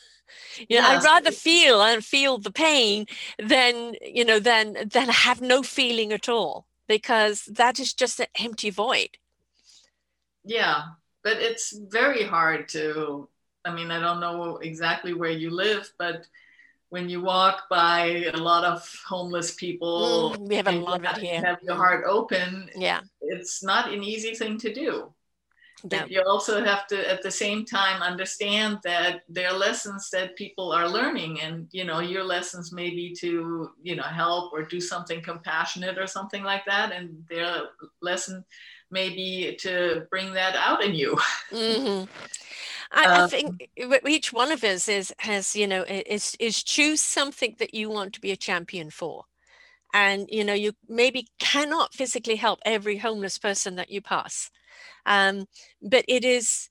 [0.68, 3.06] you know, I'd rather feel and feel the pain
[3.40, 8.28] than, you know, than than have no feeling at all because that is just an
[8.40, 9.18] empty void.
[10.44, 10.84] Yeah,
[11.24, 13.30] but it's very hard to
[13.66, 16.28] I mean, I don't know exactly where you live, but
[16.90, 21.18] when you walk by a lot of homeless people, mm, we have a lot of
[21.18, 21.42] it here.
[21.44, 22.70] Have your heart open.
[22.76, 25.14] Yeah, it's not an easy thing to do.
[25.86, 30.38] But you also have to, at the same time, understand that there are lessons that
[30.38, 34.64] people are learning, and you know your lessons may be to you know help or
[34.64, 37.70] do something compassionate or something like that, and their
[38.02, 38.46] lesson
[38.94, 41.18] may be to bring that out in you.
[41.52, 42.06] Mm-hmm.
[42.94, 43.70] I, I, um, think
[44.08, 48.14] each one of us is has you know is is choose something that you want
[48.14, 49.26] to be a champion for.
[49.94, 54.52] And you know you maybe cannot physically help every homeless person that you pass.
[55.06, 55.48] Um,
[55.82, 56.70] but it is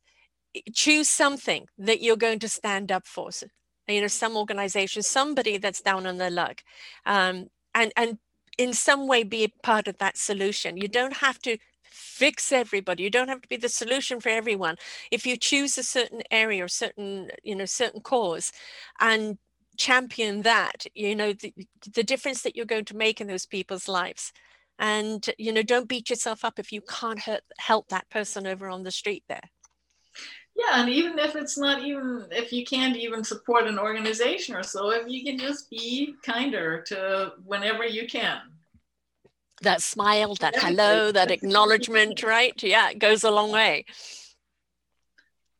[0.75, 3.33] choose something that you're going to stand up for.
[3.33, 3.47] So,
[3.89, 6.62] you know some organization somebody that's down on their luck.
[7.05, 8.18] Um, and and
[8.59, 10.77] in some way be a part of that solution.
[10.77, 11.57] You don't have to
[11.93, 13.03] fix everybody.
[13.03, 14.76] You don't have to be the solution for everyone.
[15.11, 18.53] If you choose a certain area or certain you know certain cause
[19.01, 19.38] and
[19.78, 21.53] champion that you know the,
[21.95, 24.32] the difference that you're going to make in those people's lives.
[24.78, 28.68] And you know don't beat yourself up if you can't hurt, help that person over
[28.68, 29.51] on the street there.
[30.55, 34.62] Yeah and even if it's not even if you can't even support an organization or
[34.62, 38.51] so if you can just be kinder to whenever you can
[39.62, 42.60] that smile, that hello, that acknowledgement, right?
[42.62, 43.84] Yeah, it goes a long way.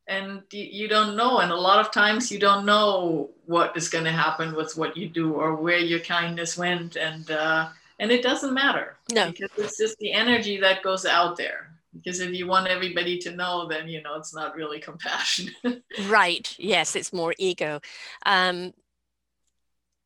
[0.07, 4.03] And you don't know, and a lot of times you don't know what is going
[4.03, 8.21] to happen with what you do or where your kindness went, and uh, and it
[8.21, 8.97] doesn't matter.
[9.11, 11.69] No, because it's just the energy that goes out there.
[11.93, 15.51] Because if you want everybody to know, then you know it's not really compassion.
[16.07, 16.53] right.
[16.59, 17.79] Yes, it's more ego.
[18.25, 18.73] Um,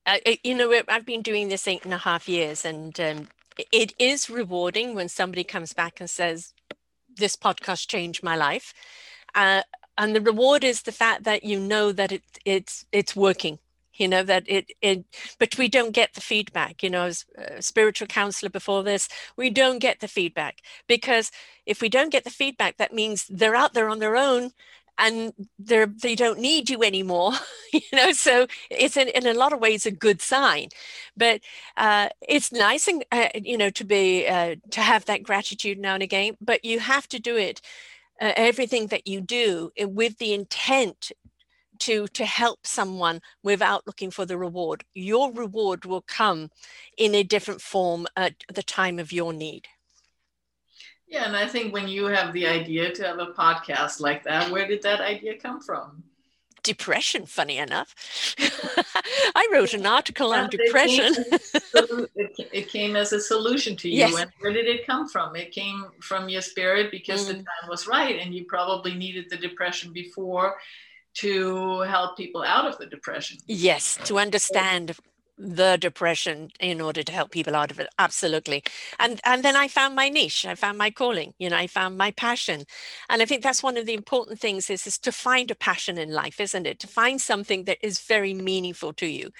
[0.05, 3.27] I, you know, I've been doing this eight and a half years, and um,
[3.72, 6.53] it is rewarding when somebody comes back and says,
[7.16, 8.74] This podcast changed my life.
[9.36, 9.64] Uh,
[9.97, 13.60] and the reward is the fact that you know that it, it's it's working
[13.97, 15.05] you know that it it
[15.39, 19.49] but we don't get the feedback you know as a spiritual counselor before this we
[19.49, 21.32] don't get the feedback because
[21.66, 24.51] if we don't get the feedback that means they're out there on their own
[24.97, 27.31] and they're they don't need you anymore
[27.73, 30.69] you know so it's in, in a lot of ways a good sign.
[31.15, 31.41] But
[31.77, 35.93] uh, it's nice and uh, you know to be uh, to have that gratitude now
[35.93, 37.61] and again but you have to do it
[38.21, 41.11] uh, everything that you do eh, with the intent
[41.79, 44.83] to to help someone without looking for the reward.
[44.93, 46.49] Your reward will come
[46.97, 49.67] in a different form at the time of your need
[51.08, 54.51] yeah, and I think when you have the idea to have a podcast like that,
[54.51, 56.03] where did that idea come from?
[56.64, 57.95] Depression, funny enough.
[59.36, 61.16] I wrote an article on depression.
[62.51, 63.99] It came, as a solution to you.
[63.99, 64.18] Yes.
[64.20, 65.36] And where did it come from?
[65.36, 67.28] It came from your spirit because mm.
[67.28, 70.55] the time was right, and you probably needed the depression before
[71.16, 73.38] to help people out of the depression.
[73.47, 74.95] Yes, to understand
[75.38, 77.88] the depression in order to help people out of it.
[77.99, 78.63] Absolutely.
[78.99, 80.45] And and then i found my niche.
[80.45, 82.65] I found my calling you know i found my passion.
[83.09, 85.97] And i think that's one of the important things is is to find a passion
[85.97, 86.79] in life isn't it?
[86.79, 89.31] To find something that is very meaningful to you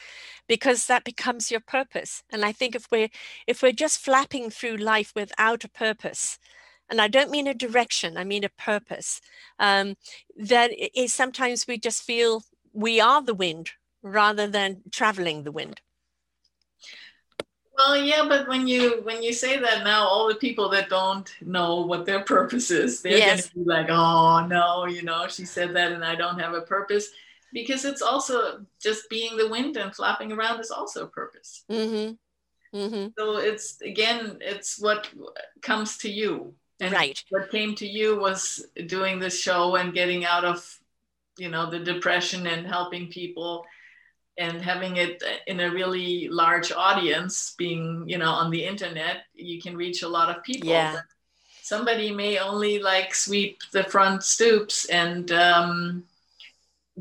[0.48, 2.24] because that becomes your purpose.
[2.32, 3.10] And i think if we're
[3.48, 6.40] if we're just flapping through life without a purpose
[6.90, 9.22] and I don't mean a direction, I mean a purpose.
[9.60, 9.96] Um,
[10.38, 12.44] that is sometimes we just feel
[12.74, 13.72] we are the wind
[14.02, 15.82] rather than traveling the wind.
[17.78, 21.32] Well, yeah, but when you when you say that now, all the people that don't
[21.42, 23.50] know what their purpose is, they're yes.
[23.50, 26.62] gonna be like, "Oh no, you know, she said that, and I don't have a
[26.62, 27.10] purpose,"
[27.54, 31.66] because it's also just being the wind and flapping around is also a purpose.
[31.70, 32.78] Mm-hmm.
[32.78, 33.08] Mm-hmm.
[33.18, 35.10] So it's again, it's what
[35.62, 37.24] comes to you, and right.
[37.30, 40.80] what came to you was doing this show and getting out of,
[41.38, 43.66] you know, the depression and helping people
[44.38, 49.62] and having it in a really large audience being you know on the internet you
[49.62, 50.70] can reach a lot of people.
[50.70, 51.02] Yeah.
[51.64, 56.04] somebody may only like sweep the front stoops and um,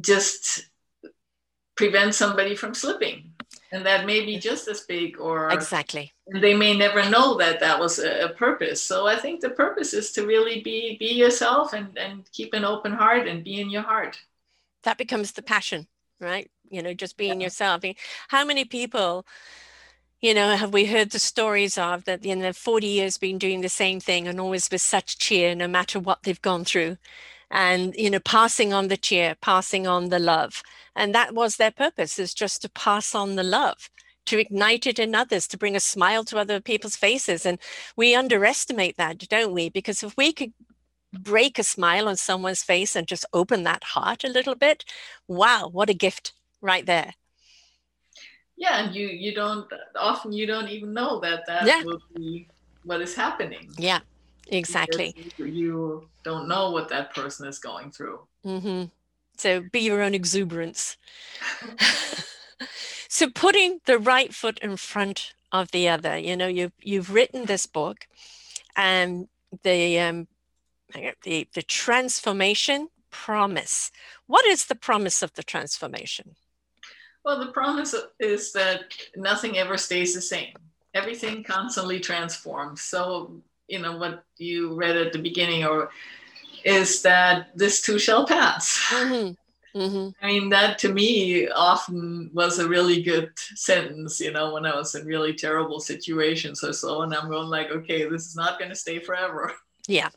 [0.01, 0.67] just
[1.77, 3.33] prevent somebody from slipping.
[3.73, 6.13] And that may be just as big or exactly.
[6.29, 8.81] And they may never know that that was a, a, purpose.
[8.81, 12.65] So i think the purpose is to really be be yourself and and keep an
[12.65, 14.19] open heart and be in your heart.
[14.85, 15.89] That becomes the passion
[16.21, 17.47] right you know just being yeah.
[17.47, 17.83] yourself.
[18.29, 19.27] How many people
[20.21, 23.61] you know have we heard the stories of that in the 40 years been doing
[23.61, 26.97] the same thing and always with such cheer no matter what they've gone through?
[27.51, 30.63] And you know passing on the cheer passing on the love.
[30.95, 33.91] And that was their purpose is just to pass on the love
[34.27, 37.47] to ignite it in others to bring a smile to other people's faces.
[37.47, 37.61] And
[37.97, 39.69] we underestimate that don't we?
[39.69, 40.53] Because if we could
[41.13, 44.85] break a smile on someone's face and just open that heart a little bit
[45.29, 47.15] wow what a gift right there.
[48.57, 51.83] Yeah and you you don't often you don't even know that that yeah.
[51.83, 52.49] will be
[52.85, 53.71] what is happening.
[53.77, 54.01] Yeah
[54.49, 55.15] exactly.
[55.37, 58.21] you, you, don't know what that person is going through.
[58.45, 58.85] Mm-hmm.
[59.37, 60.97] so be your own exuberance.
[63.09, 67.47] So putting the right foot in front of the other you know you've you've written
[67.47, 68.07] this book
[68.77, 69.29] and
[69.63, 70.29] the um
[71.23, 73.91] the the transformation promise.
[74.27, 76.37] What is the promise of the transformation
[77.27, 78.85] well the promise is that
[79.17, 80.55] nothing ever stays the same
[80.95, 85.91] everything constantly transforms so you know what you read at the beginning or
[86.65, 89.33] is that this too shall pass mm-hmm.
[89.77, 90.25] Mm-hmm.
[90.25, 94.75] I mean, that to me often was a really good sentence, you know, when I
[94.75, 97.03] was in really terrible situations or so.
[97.03, 99.53] And I'm going like, okay, this is not going to stay forever.
[99.87, 100.09] Yeah.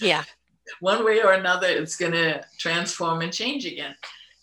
[0.00, 0.24] Yeah.
[0.80, 3.94] One way or another, it's going to transform and change again.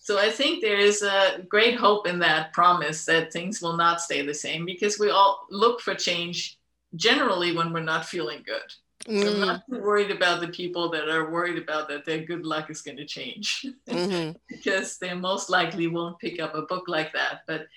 [0.03, 4.01] So I think there is a great hope in that promise that things will not
[4.01, 6.59] stay the same because we all look for change
[6.95, 8.69] generally when we're not feeling good.
[9.05, 9.23] Mm.
[9.23, 12.45] So I'm not too worried about the people that are worried about that their good
[12.45, 14.33] luck is going to change mm-hmm.
[14.49, 17.43] because they most likely won't pick up a book like that.
[17.47, 17.67] But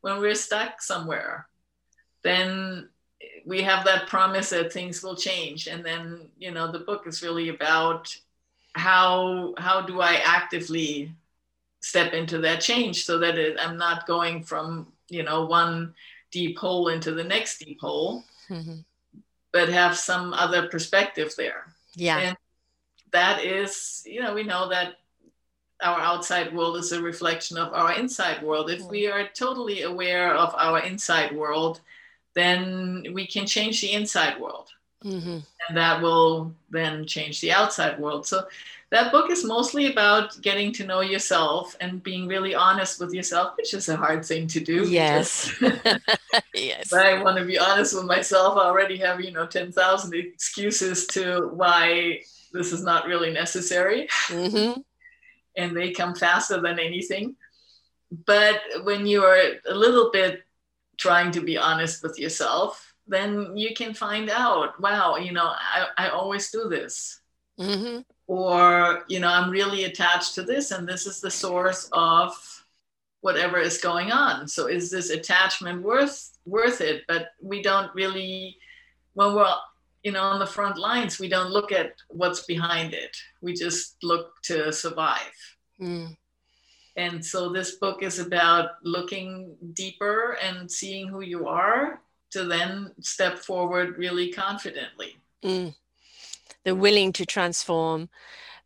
[0.00, 1.46] when we're stuck somewhere,
[2.24, 2.88] then
[3.44, 5.68] we have that promise that things will change.
[5.68, 8.12] And then, you know, the book is really about
[8.74, 11.14] how how do I actively
[11.86, 15.94] step into that change so that it, I'm not going from, you know, one
[16.32, 18.78] deep hole into the next deep hole mm-hmm.
[19.52, 21.66] but have some other perspective there.
[21.94, 22.18] Yeah.
[22.18, 22.36] And
[23.12, 24.96] that is, you know, we know that
[25.80, 28.68] our outside world is a reflection of our inside world.
[28.68, 31.80] If we are totally aware of our inside world,
[32.34, 34.70] then we can change the inside world.
[35.04, 35.38] Mm-hmm.
[35.68, 38.26] And that will then change the outside world.
[38.26, 38.48] So
[38.90, 43.56] that book is mostly about getting to know yourself and being really honest with yourself,
[43.56, 44.88] which is a hard thing to do.
[44.88, 45.52] Yes.
[46.54, 46.88] yes.
[46.90, 48.56] But I want to be honest with myself.
[48.56, 52.20] I already have, you know, 10,000 excuses to why
[52.52, 54.06] this is not really necessary.
[54.28, 54.80] Mm-hmm.
[55.56, 57.34] and they come faster than anything.
[58.24, 60.44] But when you're a little bit
[60.96, 65.88] trying to be honest with yourself, then you can find out, wow, you know, I,
[65.98, 67.20] I always do this.
[67.58, 72.34] Mm-hmm or you know i'm really attached to this and this is the source of
[73.26, 74.46] whatever is going on.
[74.46, 77.02] So is this attachment worth worth it?
[77.08, 78.56] But we don't really
[79.14, 79.52] when we're
[80.04, 83.16] you know on the front lines we don't look at what's behind it.
[83.40, 85.36] We just look to survive.
[85.78, 86.16] Mm.
[86.96, 92.00] and so this book is about looking deeper and seeing who you are
[92.30, 95.10] to then step forward really confidently.
[95.44, 95.74] Mm
[96.66, 98.08] they're willing to transform,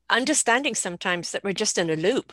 [0.09, 2.33] understanding sometimes that we're just in a loop.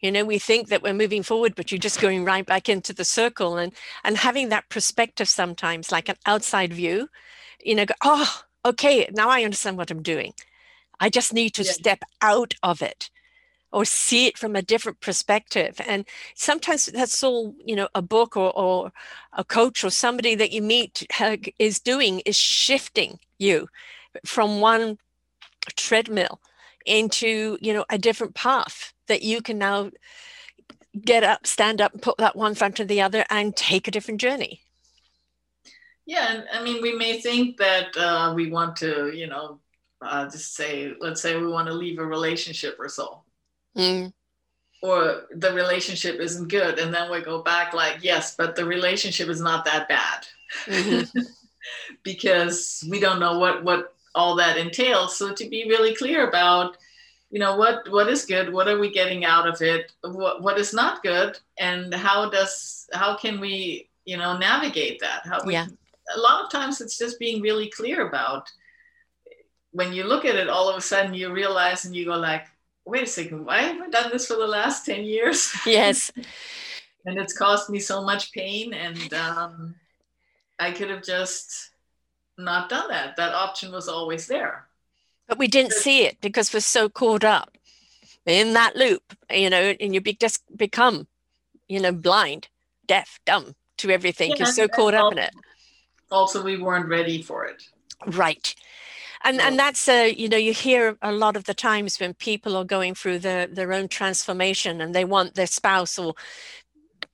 [0.00, 2.94] You know, we think that we're moving forward, but you're just going right back into
[2.94, 3.74] the circle and
[4.04, 7.10] and having that perspective sometimes, like an outside view,
[7.62, 10.32] you know, go, oh, okay, now I understand what I'm doing.
[10.98, 11.72] I just need to yeah.
[11.72, 13.10] step out of it
[13.72, 15.78] or see it from a different perspective.
[15.86, 18.92] And sometimes that's all, you know, a book or, or
[19.34, 23.68] a coach or somebody that you meet uh, is doing is shifting you
[24.24, 24.98] from one
[25.74, 26.40] treadmill
[26.84, 29.90] into you know a different path that you can now
[31.04, 33.90] get up stand up and put that one front of the other and take a
[33.90, 34.60] different journey
[36.06, 39.58] yeah i mean we may think that uh, we want to you know
[40.02, 43.22] uh, just say let's say we want to leave a relationship or so
[43.76, 44.12] mm.
[44.82, 49.28] or the relationship isn't good and then we go back like yes but the relationship
[49.28, 50.26] is not that bad
[50.66, 51.20] mm-hmm.
[52.04, 55.16] because we don't know what what all that entails.
[55.16, 56.76] So to be really clear about,
[57.30, 60.58] you know, what what is good, what are we getting out of it, what what
[60.58, 65.22] is not good, and how does how can we you know navigate that?
[65.24, 65.66] How we, yeah.
[66.16, 68.50] A lot of times it's just being really clear about.
[69.72, 72.46] When you look at it, all of a sudden you realize and you go like,
[72.86, 75.52] wait a second, why have I done this for the last 10 years?
[75.66, 76.10] Yes.
[77.04, 78.72] and it's caused me so much pain.
[78.72, 79.74] And um,
[80.58, 81.72] I could have just
[82.38, 83.16] not done that.
[83.16, 84.66] That option was always there.
[85.28, 87.56] But we didn't see it because we're so caught up
[88.24, 91.08] in that loop, you know, and you be, just become,
[91.68, 92.48] you know, blind,
[92.86, 94.30] deaf, dumb to everything.
[94.30, 95.34] Yeah, You're so caught up in it.
[96.10, 97.64] Also, we weren't ready for it.
[98.06, 98.54] Right
[99.26, 102.56] and and that's a you know you hear a lot of the times when people
[102.56, 106.14] are going through their their own transformation and they want their spouse or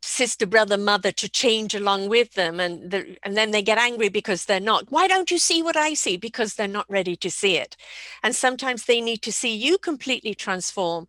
[0.04, 4.08] sister brother mother to change along with them and the, and then they get angry
[4.08, 7.30] because they're not why don't you see what i see because they're not ready to
[7.30, 7.76] see it
[8.22, 11.06] and sometimes they need to see you completely transform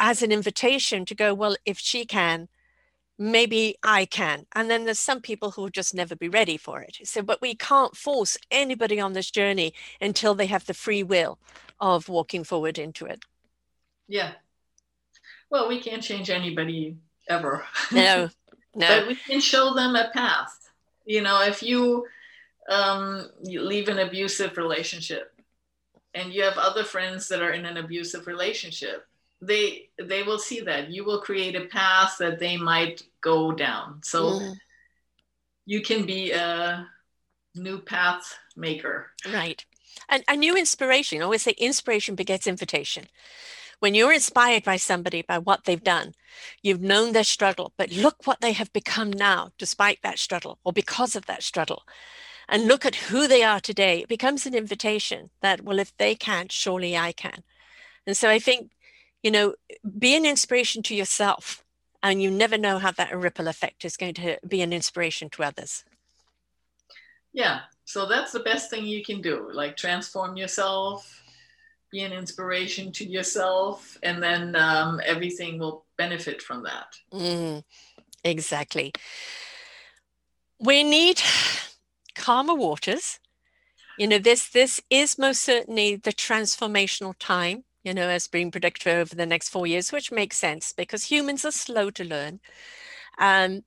[0.00, 2.48] as an invitation to go well if she can
[3.18, 4.46] maybe I can.
[4.54, 6.98] And then there's some people who will just never be ready for it.
[7.04, 11.38] So, but we can't force anybody on this journey until they have the free will
[11.80, 13.20] of walking forward into it.
[14.08, 14.32] Yeah.
[15.50, 16.96] Well, we can't change anybody
[17.28, 17.64] ever.
[17.92, 18.28] No,
[18.74, 18.88] no.
[18.88, 20.70] but we can show them a path.
[21.04, 22.06] You know, if you,
[22.68, 25.32] um, you leave an abusive relationship
[26.14, 29.06] and you have other friends that are in an abusive relationship,
[29.46, 34.00] they they will see that you will create a path that they might go down
[34.02, 34.54] so mm.
[35.66, 36.86] you can be a
[37.54, 39.64] new path maker right
[40.08, 43.06] and a new inspiration I always say inspiration begets invitation
[43.80, 46.12] when you're inspired by somebody by what they've done
[46.62, 50.72] you've known their struggle but look what they have become now despite that struggle or
[50.72, 51.82] because of that struggle
[52.48, 56.14] and look at who they are today it becomes an invitation that well if they
[56.14, 57.42] can't surely i can
[58.06, 58.70] and so i think
[59.24, 59.54] you know,
[59.98, 61.64] be an inspiration to yourself.
[62.02, 65.42] And you never know how that ripple effect is going to be an inspiration to
[65.42, 65.84] others.
[67.32, 67.60] Yeah.
[67.86, 69.50] So that's the best thing you can do.
[69.50, 71.22] Like transform yourself,
[71.94, 76.88] be an inspiration to yourself, and then um, everything will benefit from that.
[77.12, 77.62] Mm,
[78.24, 78.92] exactly.
[80.58, 81.22] We need
[82.16, 83.20] calmer waters.
[83.96, 88.88] You know, this this is most certainly the transformational time you know, as being predicted
[88.88, 92.40] over the next four years, which makes sense because humans are slow to learn.
[93.18, 93.62] Um,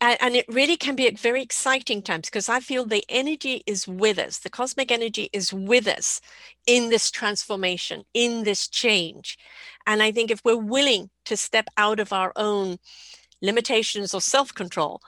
[0.00, 3.88] and it really can be at very exciting times because I feel the energy is
[3.88, 4.38] with us.
[4.38, 6.20] The cosmic energy is with us
[6.66, 9.38] in this transformation, in this change.
[9.86, 12.78] And I think if we're willing to step out of our own
[13.40, 15.00] limitations or self control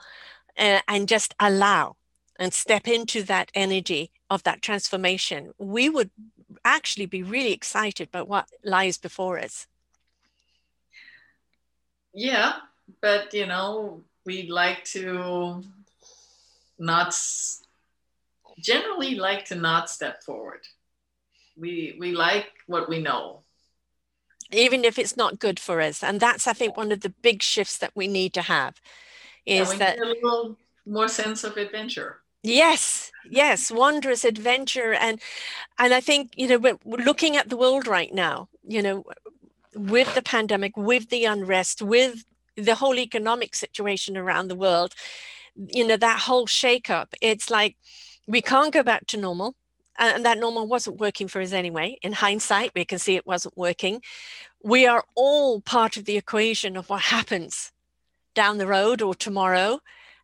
[0.57, 1.95] uh, and just allow
[2.39, 6.09] and step into that energy of that transformation, we would
[6.63, 9.67] actually be really excited about what lies before us.
[12.13, 12.53] Yeah,
[13.01, 15.63] but you know, we like to
[16.77, 17.15] not
[18.59, 20.61] generally like to not step forward.
[21.57, 23.43] We we like what we know.
[24.51, 26.03] Even if it's not good for us.
[26.03, 28.81] And that's I think one of the big shifts that we need to have
[29.45, 32.21] is yeah, that a little more sense of adventure.
[32.43, 35.19] Yes, yes, wondrous adventure, and
[35.79, 38.49] and I think you know we're looking at the world right now.
[38.67, 39.03] You know,
[39.75, 42.23] with the pandemic, with the unrest, with
[42.55, 44.93] the whole economic situation around the world,
[45.55, 47.13] you know that whole shakeup.
[47.21, 47.77] It's like
[48.27, 49.55] we can't go back to normal,
[49.97, 51.97] and that normal wasn't working for us anyway.
[52.01, 54.01] In hindsight, we can see it wasn't working.
[54.63, 57.71] We are all part of the equation of what happens
[58.33, 59.79] down the road or tomorrow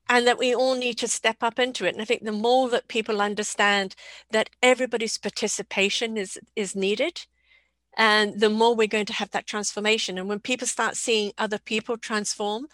[0.10, 1.94] and that we all need to step up into it.
[1.94, 3.96] And I think the more that people understand
[4.32, 7.26] that everybody's participation is is needed,
[7.98, 10.18] and the more we're going to have that transformation.
[10.18, 12.68] And when people start seeing other people transform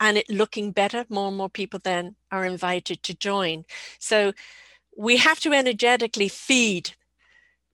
[0.00, 3.64] and it looking better, more and more people then are invited to join.
[3.98, 4.32] So
[4.96, 6.92] we have to energetically feed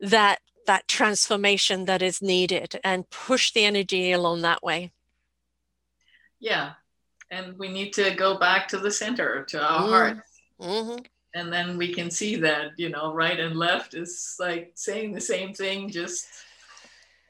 [0.00, 4.92] that that transformation that is needed and push the energy along that way.
[6.40, 6.72] Yeah,
[7.30, 9.88] and we need to go back to the center to our mm.
[9.88, 10.18] heart
[10.60, 11.02] mm-hmm.
[11.34, 15.20] and then we can see that you know right and left is like saying the
[15.20, 16.26] same thing just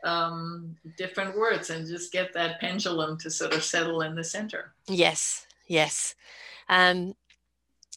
[0.05, 4.73] um, different words and just get that pendulum to sort of settle in the center.
[4.87, 6.15] Yes yes.
[6.69, 7.15] Um,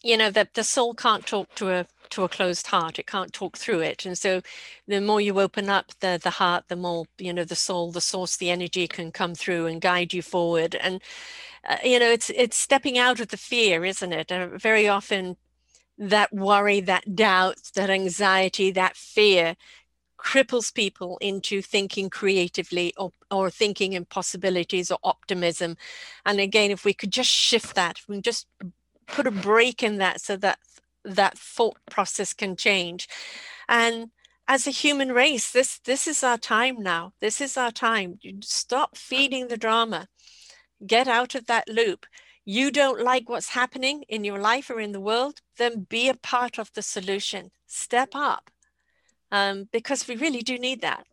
[0.04, 3.00] you know that the soul can't talk to a to a closed heart.
[3.00, 4.06] It can't talk through it.
[4.06, 4.42] And so
[4.88, 8.02] the more you open up the the heart the more you know the soul the
[8.02, 10.76] source the energy can come through and guide you forward.
[10.76, 11.02] And
[11.68, 14.32] uh, you know it's it's stepping out of the fear isn't it?
[14.32, 15.38] Uh, very often
[15.98, 19.56] that worry that doubt that anxiety that fear
[20.22, 25.76] cripples people into thinking creatively or, or thinking in possibilities or optimism
[26.26, 28.48] and again if we could just shift that we just
[29.08, 30.60] put a break in that so that
[31.04, 33.08] that thought process can change
[33.68, 34.12] and
[34.52, 37.14] as a human race, this this is our time now.
[37.22, 38.20] This is our time.
[38.42, 40.08] Stop feeding the drama.
[40.86, 42.06] Get out of that loop.
[42.44, 46.16] You don't like what's happening in your life or in the world, then be a
[46.16, 47.52] part of the solution.
[47.66, 48.50] Step up.
[49.32, 51.06] Um, because we really do need that.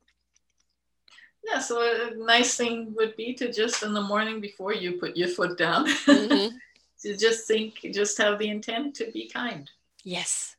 [1.44, 5.16] Yeah, so a nice thing would be to just in the morning before you put
[5.16, 6.56] your foot down, mm-hmm.
[7.02, 9.70] to just think, just have the intent to be kind.
[10.04, 10.56] Yes.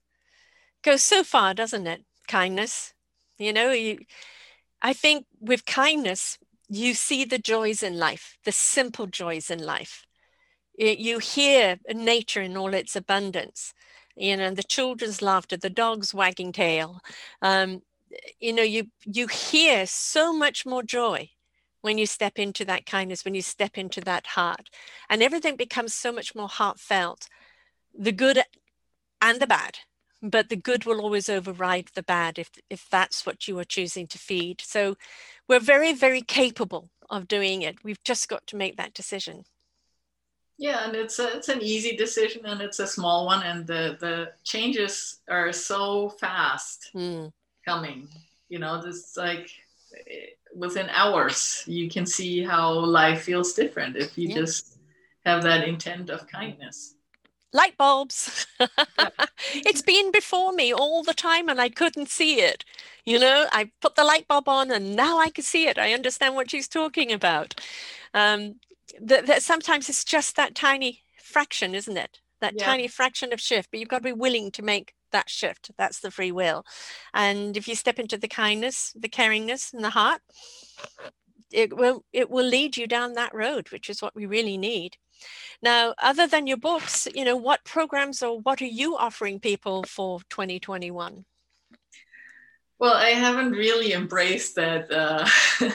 [0.82, 2.06] Goes so far, doesn't it?
[2.28, 2.94] Kindness.
[3.38, 4.00] You know, you
[4.82, 6.38] I think with kindness,
[6.70, 10.06] you see the joys in life, the simple joys in life.
[10.78, 13.74] You hear nature in all its abundance,
[14.20, 17.00] you know, the children's laughter, the dog's wagging tail.
[17.42, 17.82] Um,
[18.40, 21.30] you know, you you hear so much more joy
[21.82, 24.70] when you step into that kindness, when you step into that heart,
[25.10, 27.28] and everything becomes so much more heartfelt.
[27.98, 28.44] The good
[29.22, 29.80] and the bad
[30.22, 34.08] but the good will always override the bad if if that's what you are choosing
[34.08, 34.96] to feed so
[35.48, 39.44] we're very very capable of doing it we've just got to make that decision
[40.60, 43.98] yeah and it's a, it's an easy decision and it's a small one and the
[44.00, 47.32] the changes are so fast mm.
[47.66, 48.08] coming
[48.50, 49.50] you know this like
[50.54, 54.36] within hours you can see how life feels different if you yeah.
[54.36, 54.78] just
[55.26, 56.96] have that intent of kindness
[57.52, 58.46] light bulbs.
[59.54, 62.64] it's been before me all the time and I couldn't see it.
[63.06, 65.80] You know, I put the light bulb on and now I can see it.
[65.80, 67.60] I understand what she's talking about.
[68.14, 68.56] Um,
[69.02, 72.20] that, that sometimes it's just that tiny fraction, isn't it?
[72.42, 72.66] That yeah.
[72.66, 75.72] tiny fraction of shift, but you've got to be willing to make that shift.
[75.78, 76.64] That's the free will.
[77.14, 80.22] And if you step into the kindness, the caringness, and the heart,
[81.52, 84.98] it will it will lead you down that road, which is what we really need.
[85.62, 89.84] Now, other than your books, you know, what programs or what are you offering people
[89.84, 91.26] for 2021?
[92.80, 95.28] Well, I haven't really embraced that uh,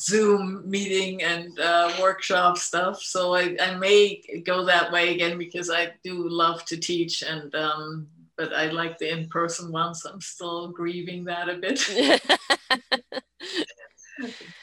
[0.00, 3.00] Zoom meeting and uh, workshop stuff.
[3.00, 7.54] So I, I, may go that way again because I do love to teach and
[7.54, 10.04] um, but I like the in-person ones.
[10.04, 11.78] I'm still grieving that a bit.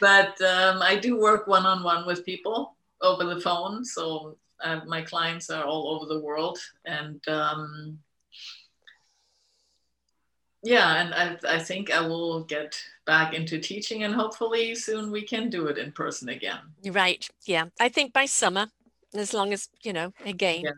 [0.02, 3.86] but um, I do work one-on-one with people over the phone.
[3.86, 8.00] So uh, my clients are all over the world, and um,
[10.68, 15.22] yeah, and I, I think I will get back into teaching, and hopefully soon we
[15.22, 16.60] can do it in person again.
[16.86, 17.28] Right.
[17.46, 18.68] Yeah, I think by summer,
[19.14, 20.62] as long as you know, again.
[20.64, 20.72] Yeah.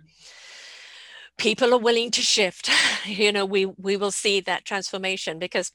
[1.38, 2.70] People are willing to shift.
[3.06, 5.72] You know, we we will see that transformation because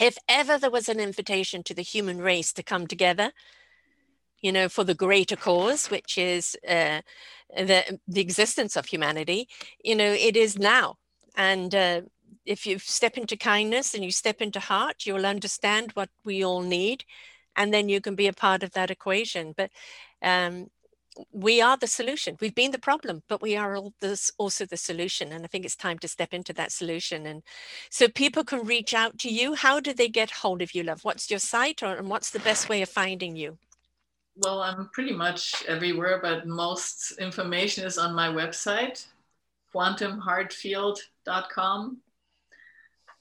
[0.00, 3.32] if ever there was an invitation to the human race to come together,
[4.40, 7.00] you know, for the greater cause, which is uh,
[7.56, 9.48] the, the existence of humanity,
[9.82, 10.96] you know, it is now.
[11.34, 12.02] And uh,
[12.50, 16.62] if you step into kindness and you step into heart, you'll understand what we all
[16.62, 17.04] need.
[17.56, 19.54] And then you can be a part of that equation.
[19.56, 19.70] But
[20.22, 20.68] um,
[21.32, 22.36] we are the solution.
[22.40, 23.78] We've been the problem, but we are
[24.38, 25.32] also the solution.
[25.32, 27.26] And I think it's time to step into that solution.
[27.26, 27.42] And
[27.90, 29.54] so people can reach out to you.
[29.54, 31.04] How do they get hold of you, love?
[31.04, 33.58] What's your site or, and what's the best way of finding you?
[34.42, 39.04] well, I'm pretty much everywhere, but most information is on my website,
[39.74, 41.98] quantumheartfield.com.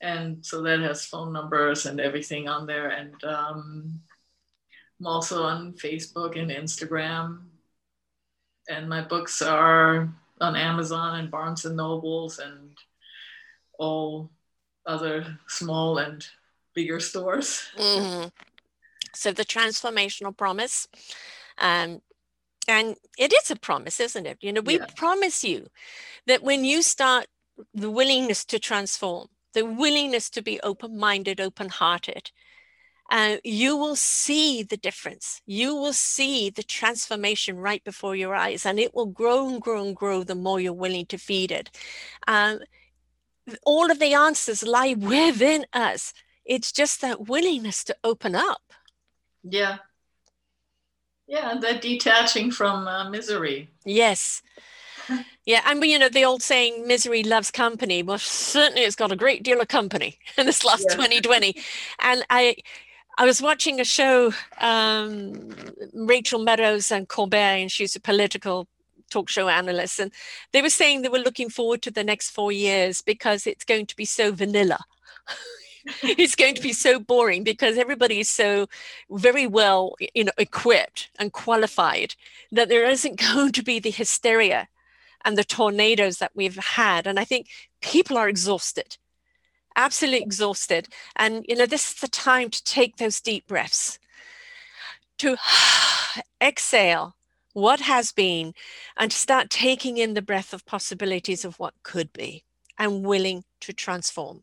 [0.01, 2.89] And so that has phone numbers and everything on there.
[2.89, 3.99] And um,
[4.99, 7.41] I'm also on Facebook and Instagram.
[8.69, 12.77] And my books are on Amazon and Barnes and Nobles and
[13.77, 14.31] all
[14.85, 16.25] other small and
[16.73, 17.67] bigger stores.
[17.77, 18.27] Mm-hmm.
[19.13, 20.87] So the transformational promise.
[21.57, 22.01] Um,
[22.67, 24.37] and it is a promise, isn't it?
[24.41, 24.85] You know, we yeah.
[24.95, 25.67] promise you
[26.27, 27.25] that when you start
[27.73, 32.31] the willingness to transform, the willingness to be open minded, open hearted,
[33.11, 35.41] uh, you will see the difference.
[35.45, 39.83] You will see the transformation right before your eyes, and it will grow and grow
[39.83, 41.71] and grow the more you're willing to feed it.
[42.27, 42.59] Um,
[43.65, 46.13] all of the answers lie within us.
[46.45, 48.61] It's just that willingness to open up.
[49.43, 49.77] Yeah.
[51.27, 53.69] Yeah, and that detaching from uh, misery.
[53.85, 54.41] Yes.
[55.49, 59.15] Yeah, and you know the old saying, "Misery loves company." Well, certainly it's got a
[59.15, 60.95] great deal of company in this last yeah.
[60.95, 61.55] 2020.
[62.03, 62.55] And I,
[63.17, 65.49] I was watching a show, um,
[65.95, 68.67] Rachel Meadows and Colbert, and she's a political
[69.09, 70.11] talk show analyst, and
[70.51, 73.87] they were saying they were looking forward to the next four years because it's going
[73.87, 74.81] to be so vanilla.
[76.03, 78.67] it's going to be so boring because everybody is so
[79.09, 82.13] very well you know equipped and qualified
[82.51, 84.67] that there isn't going to be the hysteria
[85.25, 87.47] and the tornadoes that we've had and i think
[87.81, 88.97] people are exhausted
[89.79, 90.89] absolutely exhausted.
[91.15, 93.97] And, you know, this is the time to take those deep breaths,
[95.19, 95.37] to
[96.41, 97.15] exhale
[97.53, 98.53] what has been,
[98.97, 102.43] and to start taking in the breath of possibilities of what could be
[102.77, 104.41] and willing to transform.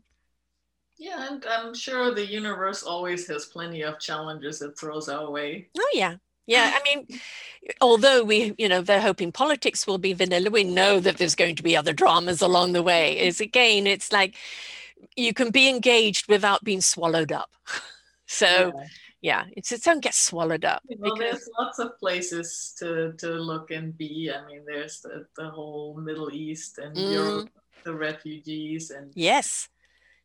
[0.99, 5.69] Yeah, and I'm sure the universe always has plenty of challenges it throws our way.
[5.79, 6.17] Oh, yeah.
[6.47, 7.21] Yeah, I mean,
[7.81, 11.57] although we, you know, they're hoping politics will be vanilla, we know that there's going
[11.57, 13.19] to be other dramas along the way.
[13.19, 14.37] Is again, it's like
[15.17, 17.51] you can be engaged without being swallowed up.
[18.29, 20.83] So, yeah, yeah it's it don't get swallowed up.
[20.89, 21.19] Well, because...
[21.19, 24.33] there's lots of places to to look and be.
[24.35, 27.13] I mean, there's the, the whole Middle East and mm.
[27.13, 27.51] Europe,
[27.85, 29.69] the refugees, and yes,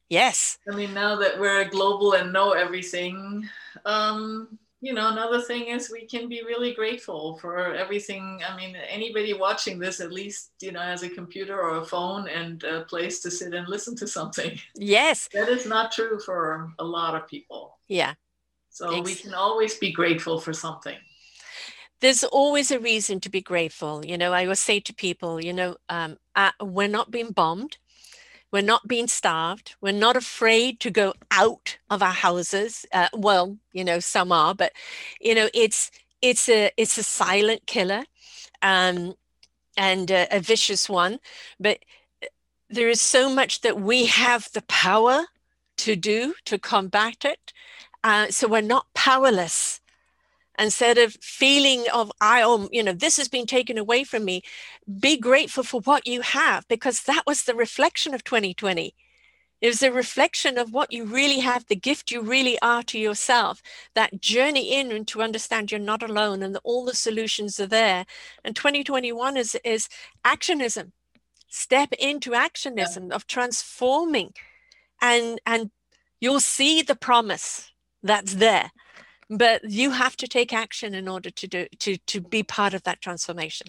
[0.09, 0.57] yes.
[0.67, 3.47] I mean, now that we're global and know everything,
[3.85, 8.41] um, you know, another thing is we can be really grateful for everything.
[8.47, 12.27] I mean, anybody watching this at least, you know, has a computer or a phone
[12.27, 14.59] and a place to sit and listen to something.
[14.75, 15.29] Yes.
[15.33, 17.77] That is not true for a lot of people.
[17.87, 18.15] Yeah.
[18.69, 20.97] So we can always be grateful for something.
[21.99, 24.03] There's always a reason to be grateful.
[24.03, 27.77] You know, I always say to people, you know, um, uh, we're not being bombed
[28.51, 29.75] we're not being starved.
[29.81, 32.85] We're not afraid to go out of our houses.
[32.93, 34.73] Uh, well, you know, some are, but
[35.19, 35.91] you know, it's
[36.21, 38.03] it's a it's a silent killer,
[38.61, 39.15] um,
[39.77, 41.19] and a, a vicious one.
[41.59, 41.79] But
[42.23, 42.27] uh,
[42.69, 45.25] there is so much that we have the power
[45.77, 47.53] to do to combat it.
[48.03, 49.79] Uh, so we're not powerless
[50.61, 54.41] instead of feeling of i oh you know this has been taken away from me
[54.99, 58.93] be grateful for what you have because that was the reflection of 2020
[59.61, 62.97] it was a reflection of what you really have the gift you really are to
[62.97, 63.61] yourself
[63.93, 67.67] that journey in and to understand you're not alone and that all the solutions are
[67.67, 68.05] there.
[68.43, 69.87] And 2021 is is
[70.25, 70.91] actionism.
[71.47, 73.15] Step into actionism yeah.
[73.15, 74.33] of transforming
[74.99, 75.69] and and
[76.19, 78.71] you'll see the promise that's there
[79.31, 82.83] but you have to take action in order to do to to be part of
[82.83, 83.67] that transformation.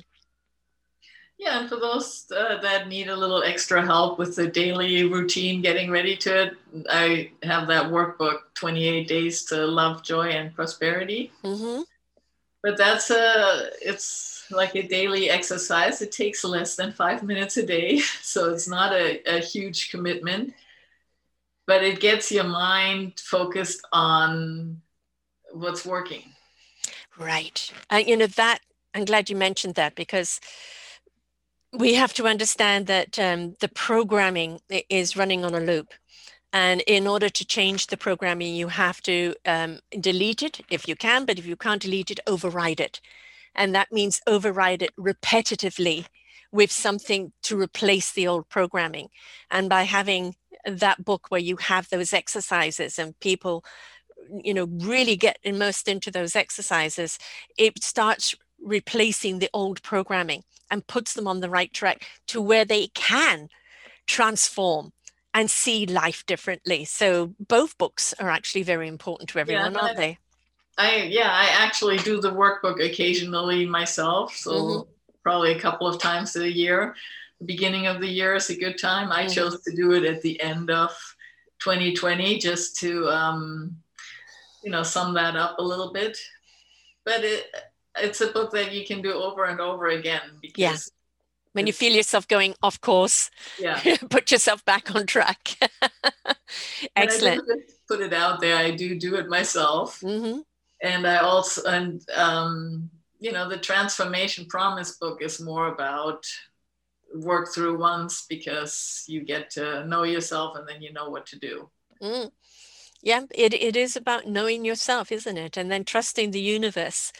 [1.38, 5.60] Yeah and for those uh, that need a little extra help with the daily routine
[5.60, 6.54] getting ready to it
[6.88, 11.32] i have that workbook 28 days to love joy and prosperity.
[11.42, 11.82] Mm-hmm.
[12.62, 16.02] but that's a it's like a daily exercise.
[16.02, 20.54] It takes less than five minutes a day so it's not a, a huge commitment.
[21.66, 24.81] But it gets your mind focused on
[25.52, 26.24] what's working.
[27.18, 27.70] Right.
[27.90, 28.60] Uh, you know, that,
[28.94, 30.40] I'm glad you mentioned that because
[31.72, 35.92] we have to understand that um, the programming is running on a loop.
[36.52, 40.94] And in order to change the programming, you have to um, delete it if you
[40.94, 43.00] can, but if you can't delete it, override it.
[43.54, 46.06] And that means override it repetitively
[46.50, 49.08] with something to replace the old programming.
[49.50, 50.34] And by having
[50.66, 53.64] that book where you have those exercises and people
[54.42, 57.18] you know really get immersed into those exercises
[57.58, 62.64] it starts replacing the old programming and puts them on the right track to where
[62.64, 63.48] they can
[64.06, 64.92] transform
[65.34, 69.96] and see life differently so both books are actually very important to everyone yeah, aren't
[69.96, 70.18] they
[70.78, 74.90] i yeah i actually do the workbook occasionally myself so mm-hmm.
[75.22, 76.94] probably a couple of times a year
[77.38, 79.32] the beginning of the year is a good time i mm-hmm.
[79.32, 80.90] chose to do it at the end of
[81.62, 83.76] 2020 just to um,
[84.62, 86.16] you know sum that up a little bit.
[87.04, 87.46] But it
[87.98, 90.76] it's a book that you can do over and over again because yeah.
[91.52, 93.80] when you feel yourself going off course yeah.
[94.10, 95.58] put yourself back on track.
[96.96, 97.42] Excellent.
[97.88, 100.00] put it out there i do do it myself.
[100.00, 100.40] Mm-hmm.
[100.82, 102.90] and i also and um,
[103.20, 106.24] you know the transformation promise book is more about
[107.14, 111.38] work through once because you get to know yourself and then you know what to
[111.38, 111.68] do.
[112.02, 112.30] Mm
[113.02, 115.56] yeah it, it is about knowing yourself isn't it?
[115.56, 117.12] And then trusting the universe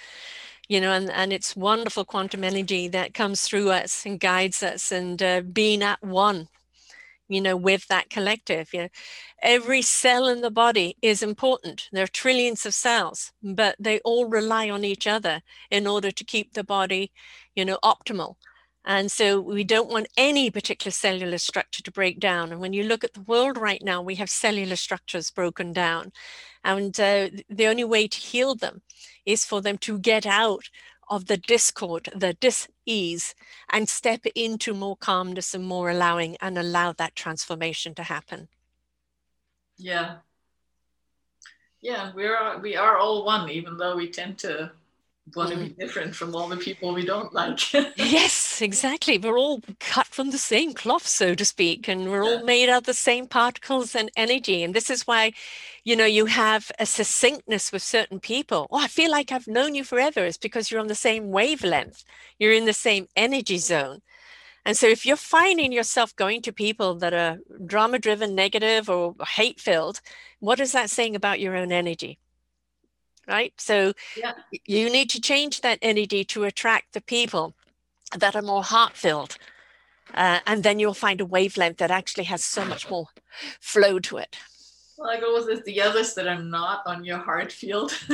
[0.69, 4.93] you know and, and it's wonderful quantum energy that comes through us and guides us
[4.93, 6.49] and uh, being at one
[7.29, 8.89] you know with that collective you know
[9.43, 11.89] every cell in the body is important.
[11.93, 16.25] There are trillions of cells but they all rely on each other in order to
[16.25, 17.13] keep the body
[17.55, 18.37] you know optimal
[18.85, 22.51] and so we don't want any particular cellular structure to break down.
[22.51, 26.13] And when you look at the world right now, we have cellular structures broken down.
[26.65, 28.83] And uh, the only way to heal them
[29.25, 30.69] is for them to get out
[31.09, 33.35] of the discord, the dis-ease,
[33.71, 38.49] and step into more calmness and more allowing and allow that transformation to happen.
[39.77, 40.17] Yeah.
[41.81, 44.71] Yeah, we are we are all one, even though we tend to
[45.35, 45.69] want to mm.
[45.69, 47.73] be different from all the people we don't like.
[47.97, 49.19] yes, exactly.
[49.19, 52.79] We're all cut from the same cloth, so to speak, and we're all made out
[52.79, 54.63] of the same particles and energy.
[54.63, 55.33] And this is why,
[55.85, 58.67] you know, you have a succinctness with certain people.
[58.71, 60.25] Oh, I feel like I've known you forever.
[60.25, 62.05] It's because you're on the same wavelength,
[62.39, 64.01] you're in the same energy zone.
[64.65, 69.15] And so if you're finding yourself going to people that are drama driven, negative, or
[69.27, 70.01] hate filled,
[70.41, 72.19] what is that saying about your own energy?
[73.29, 73.53] right?
[73.57, 74.33] So yeah.
[74.67, 77.55] you need to change that energy to attract the people
[78.19, 79.37] that are more heart filled.
[80.15, 83.09] Uh, and then you'll find a wavelength that actually has so much more
[83.61, 84.37] flow to it.
[84.99, 87.93] Well, I go with the others that are not on your heart field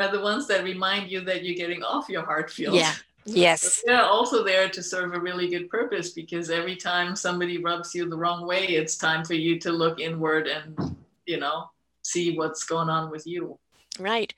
[0.00, 2.74] are the ones that remind you that you're getting off your heart field.
[2.74, 2.94] Yeah.
[3.26, 3.82] Yes.
[3.84, 7.94] But they're also there to serve a really good purpose because every time somebody rubs
[7.94, 11.70] you the wrong way, it's time for you to look inward and, you know,
[12.02, 13.58] see what's going on with you.
[13.98, 14.34] Right.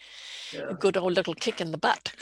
[0.52, 0.68] Yeah.
[0.70, 2.12] A good old little kick in the butt.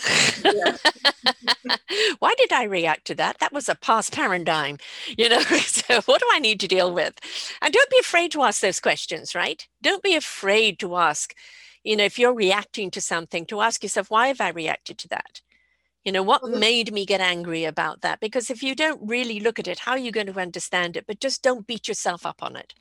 [2.21, 3.39] Why did I react to that?
[3.39, 4.79] That was a past paradigm,
[5.19, 5.41] you know.
[5.41, 7.15] so what do I need to deal with?
[7.61, 9.67] And don't be afraid to ask those questions, right?
[9.83, 11.35] Don't be afraid to ask,
[11.83, 15.09] you know, if you're reacting to something, to ask yourself, why have I reacted to
[15.09, 15.41] that?
[16.05, 16.61] You know, what mm-hmm.
[16.61, 18.21] made me get angry about that?
[18.21, 21.07] Because if you don't really look at it, how are you going to understand it?
[21.07, 22.75] But just don't beat yourself up on it.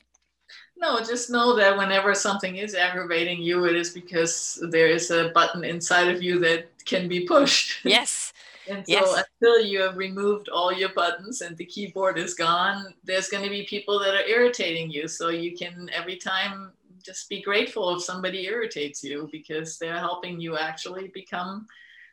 [0.76, 5.30] No, just know that whenever something is aggravating you, it is because there is a
[5.34, 7.84] button inside of you that can be pushed.
[7.84, 8.32] Yes.
[8.68, 9.24] and so yes.
[9.24, 13.50] until you have removed all your buttons and the keyboard is gone, there's going to
[13.50, 15.06] be people that are irritating you.
[15.06, 16.72] So you can every time
[17.04, 21.66] just be grateful if somebody irritates you because they're helping you actually become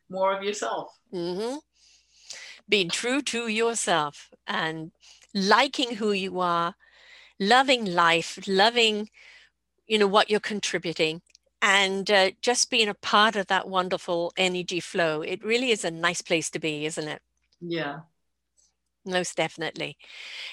[0.09, 0.97] more of yourself.
[1.13, 1.57] Mm-hmm.
[2.69, 4.91] Being true to yourself and
[5.33, 6.75] liking who you are
[7.41, 9.09] loving life, loving,
[9.87, 11.21] you know, what you're contributing
[11.61, 15.21] and uh, just being a part of that wonderful energy flow.
[15.21, 17.21] It really is a nice place to be, isn't it?
[17.59, 17.99] Yeah.
[19.05, 19.97] Most definitely.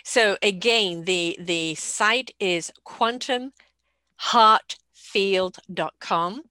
[0.05, 3.53] So again, the the site is quantum
[4.17, 4.77] heart
[5.09, 6.43] quantumheartfield.com.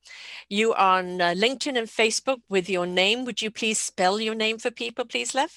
[0.49, 3.25] You are on uh, LinkedIn and Facebook with your name.
[3.25, 5.53] Would you please spell your name for people, please, Lev?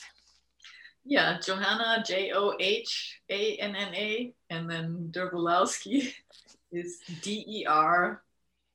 [1.11, 6.15] Yeah, Johanna, J O H A N N A, and then Derbolowsky
[6.73, 8.23] is D E R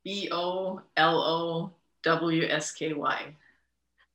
[0.04, 1.72] B O L O
[2.04, 3.34] W S K Y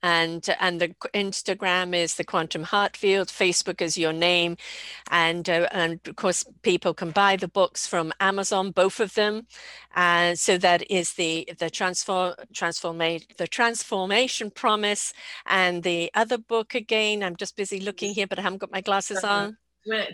[0.02, 3.28] and and the Instagram is the Quantum Heart Field.
[3.28, 4.56] Facebook is your name,
[5.10, 9.46] and uh, and of course people can buy the books from Amazon, both of them,
[9.94, 15.12] and so that is the the transform transformation the transformation promise,
[15.46, 17.22] and the other book again.
[17.22, 19.56] I'm just busy looking here, but I haven't got my glasses on.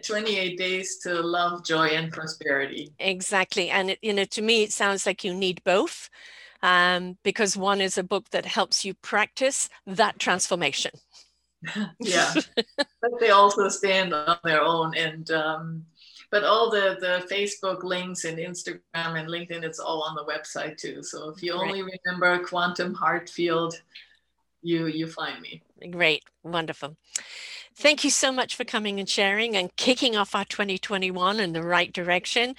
[0.04, 4.72] 28 days to love joy and prosperity exactly and it, you know to me it
[4.72, 6.08] sounds like you need both
[6.62, 10.92] um, because one is a book that helps you practice that transformation.
[12.00, 12.34] yeah,
[12.76, 14.96] but they also stand on their own.
[14.96, 15.86] And um,
[16.30, 20.76] but all the the Facebook links and Instagram and LinkedIn, it's all on the website
[20.76, 21.02] too.
[21.02, 21.98] So if you only right.
[22.04, 23.74] remember Quantum Heart Field,
[24.62, 25.62] you you find me.
[25.90, 26.96] Great, wonderful.
[27.78, 31.62] Thank you so much for coming and sharing and kicking off our 2021 in the
[31.62, 32.56] right direction.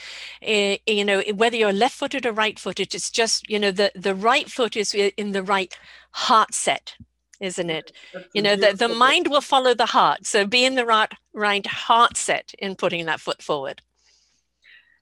[0.48, 3.91] Uh, you know, whether you're left footed or right footed, it's just, you know, the,
[3.95, 5.76] the right foot is in the right
[6.11, 6.95] heart set,
[7.41, 7.91] isn't it?
[8.14, 10.27] That's you know, the, the mind will follow the heart.
[10.27, 13.81] So be in the right, right heart set in putting that foot forward.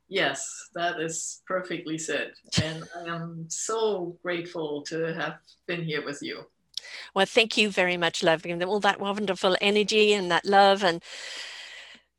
[0.08, 2.32] Yes, that is perfectly said.
[2.64, 6.46] And I am so grateful to have been here with you.
[7.14, 10.84] Well, thank you very much, love, and all that wonderful energy and that love.
[10.84, 11.04] And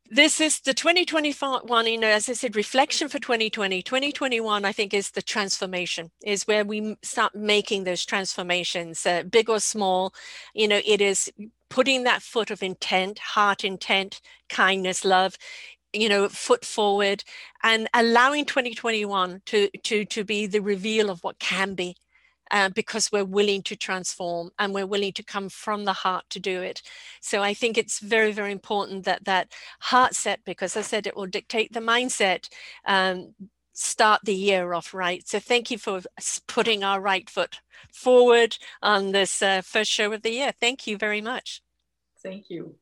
[0.09, 3.81] this is the 2021, you know, as I said, reflection for 2020.
[3.81, 9.49] 2021, I think, is the transformation, is where we start making those transformations, uh, big
[9.49, 10.13] or small.
[10.53, 11.31] You know, it is
[11.69, 15.37] putting that foot of intent, heart intent, kindness, love
[15.93, 17.23] you know foot forward
[17.63, 21.95] and allowing 2021 to to to be the reveal of what can be
[22.51, 26.39] uh, because we're willing to transform and we're willing to come from the heart to
[26.39, 26.81] do it.
[27.21, 31.15] So I think it's very, very important that that heart set, because I said it
[31.15, 32.49] will dictate the mindset,
[32.85, 33.33] um,
[33.73, 35.27] start the year off right.
[35.27, 36.01] So thank you for
[36.47, 37.61] putting our right foot
[37.93, 40.51] forward on this uh, first show of the year.
[40.59, 41.61] Thank you very much.
[42.23, 42.75] Thank you.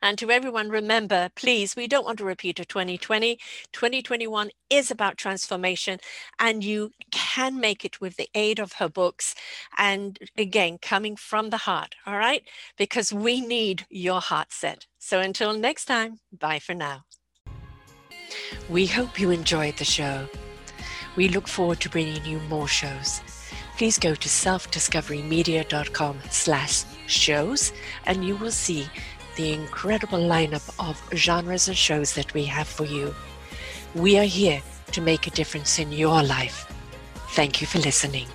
[0.00, 3.38] And to everyone, remember, please, we don't want to repeat a 2020.
[3.72, 5.98] 2021 is about transformation,
[6.38, 9.34] and you can make it with the aid of her books.
[9.76, 12.42] And again, coming from the heart, all right?
[12.76, 14.86] Because we need your heart set.
[14.98, 17.04] So until next time, bye for now.
[18.68, 20.26] We hope you enjoyed the show.
[21.16, 23.20] We look forward to bringing you more shows.
[23.82, 27.72] please go to selfdiscoverymedia.com slash shows
[28.06, 28.86] and you will see
[29.36, 33.14] the incredible lineup of genres and shows that we have for you.
[33.94, 36.66] We are here to make a difference in your life.
[37.30, 38.28] Thank you for listening.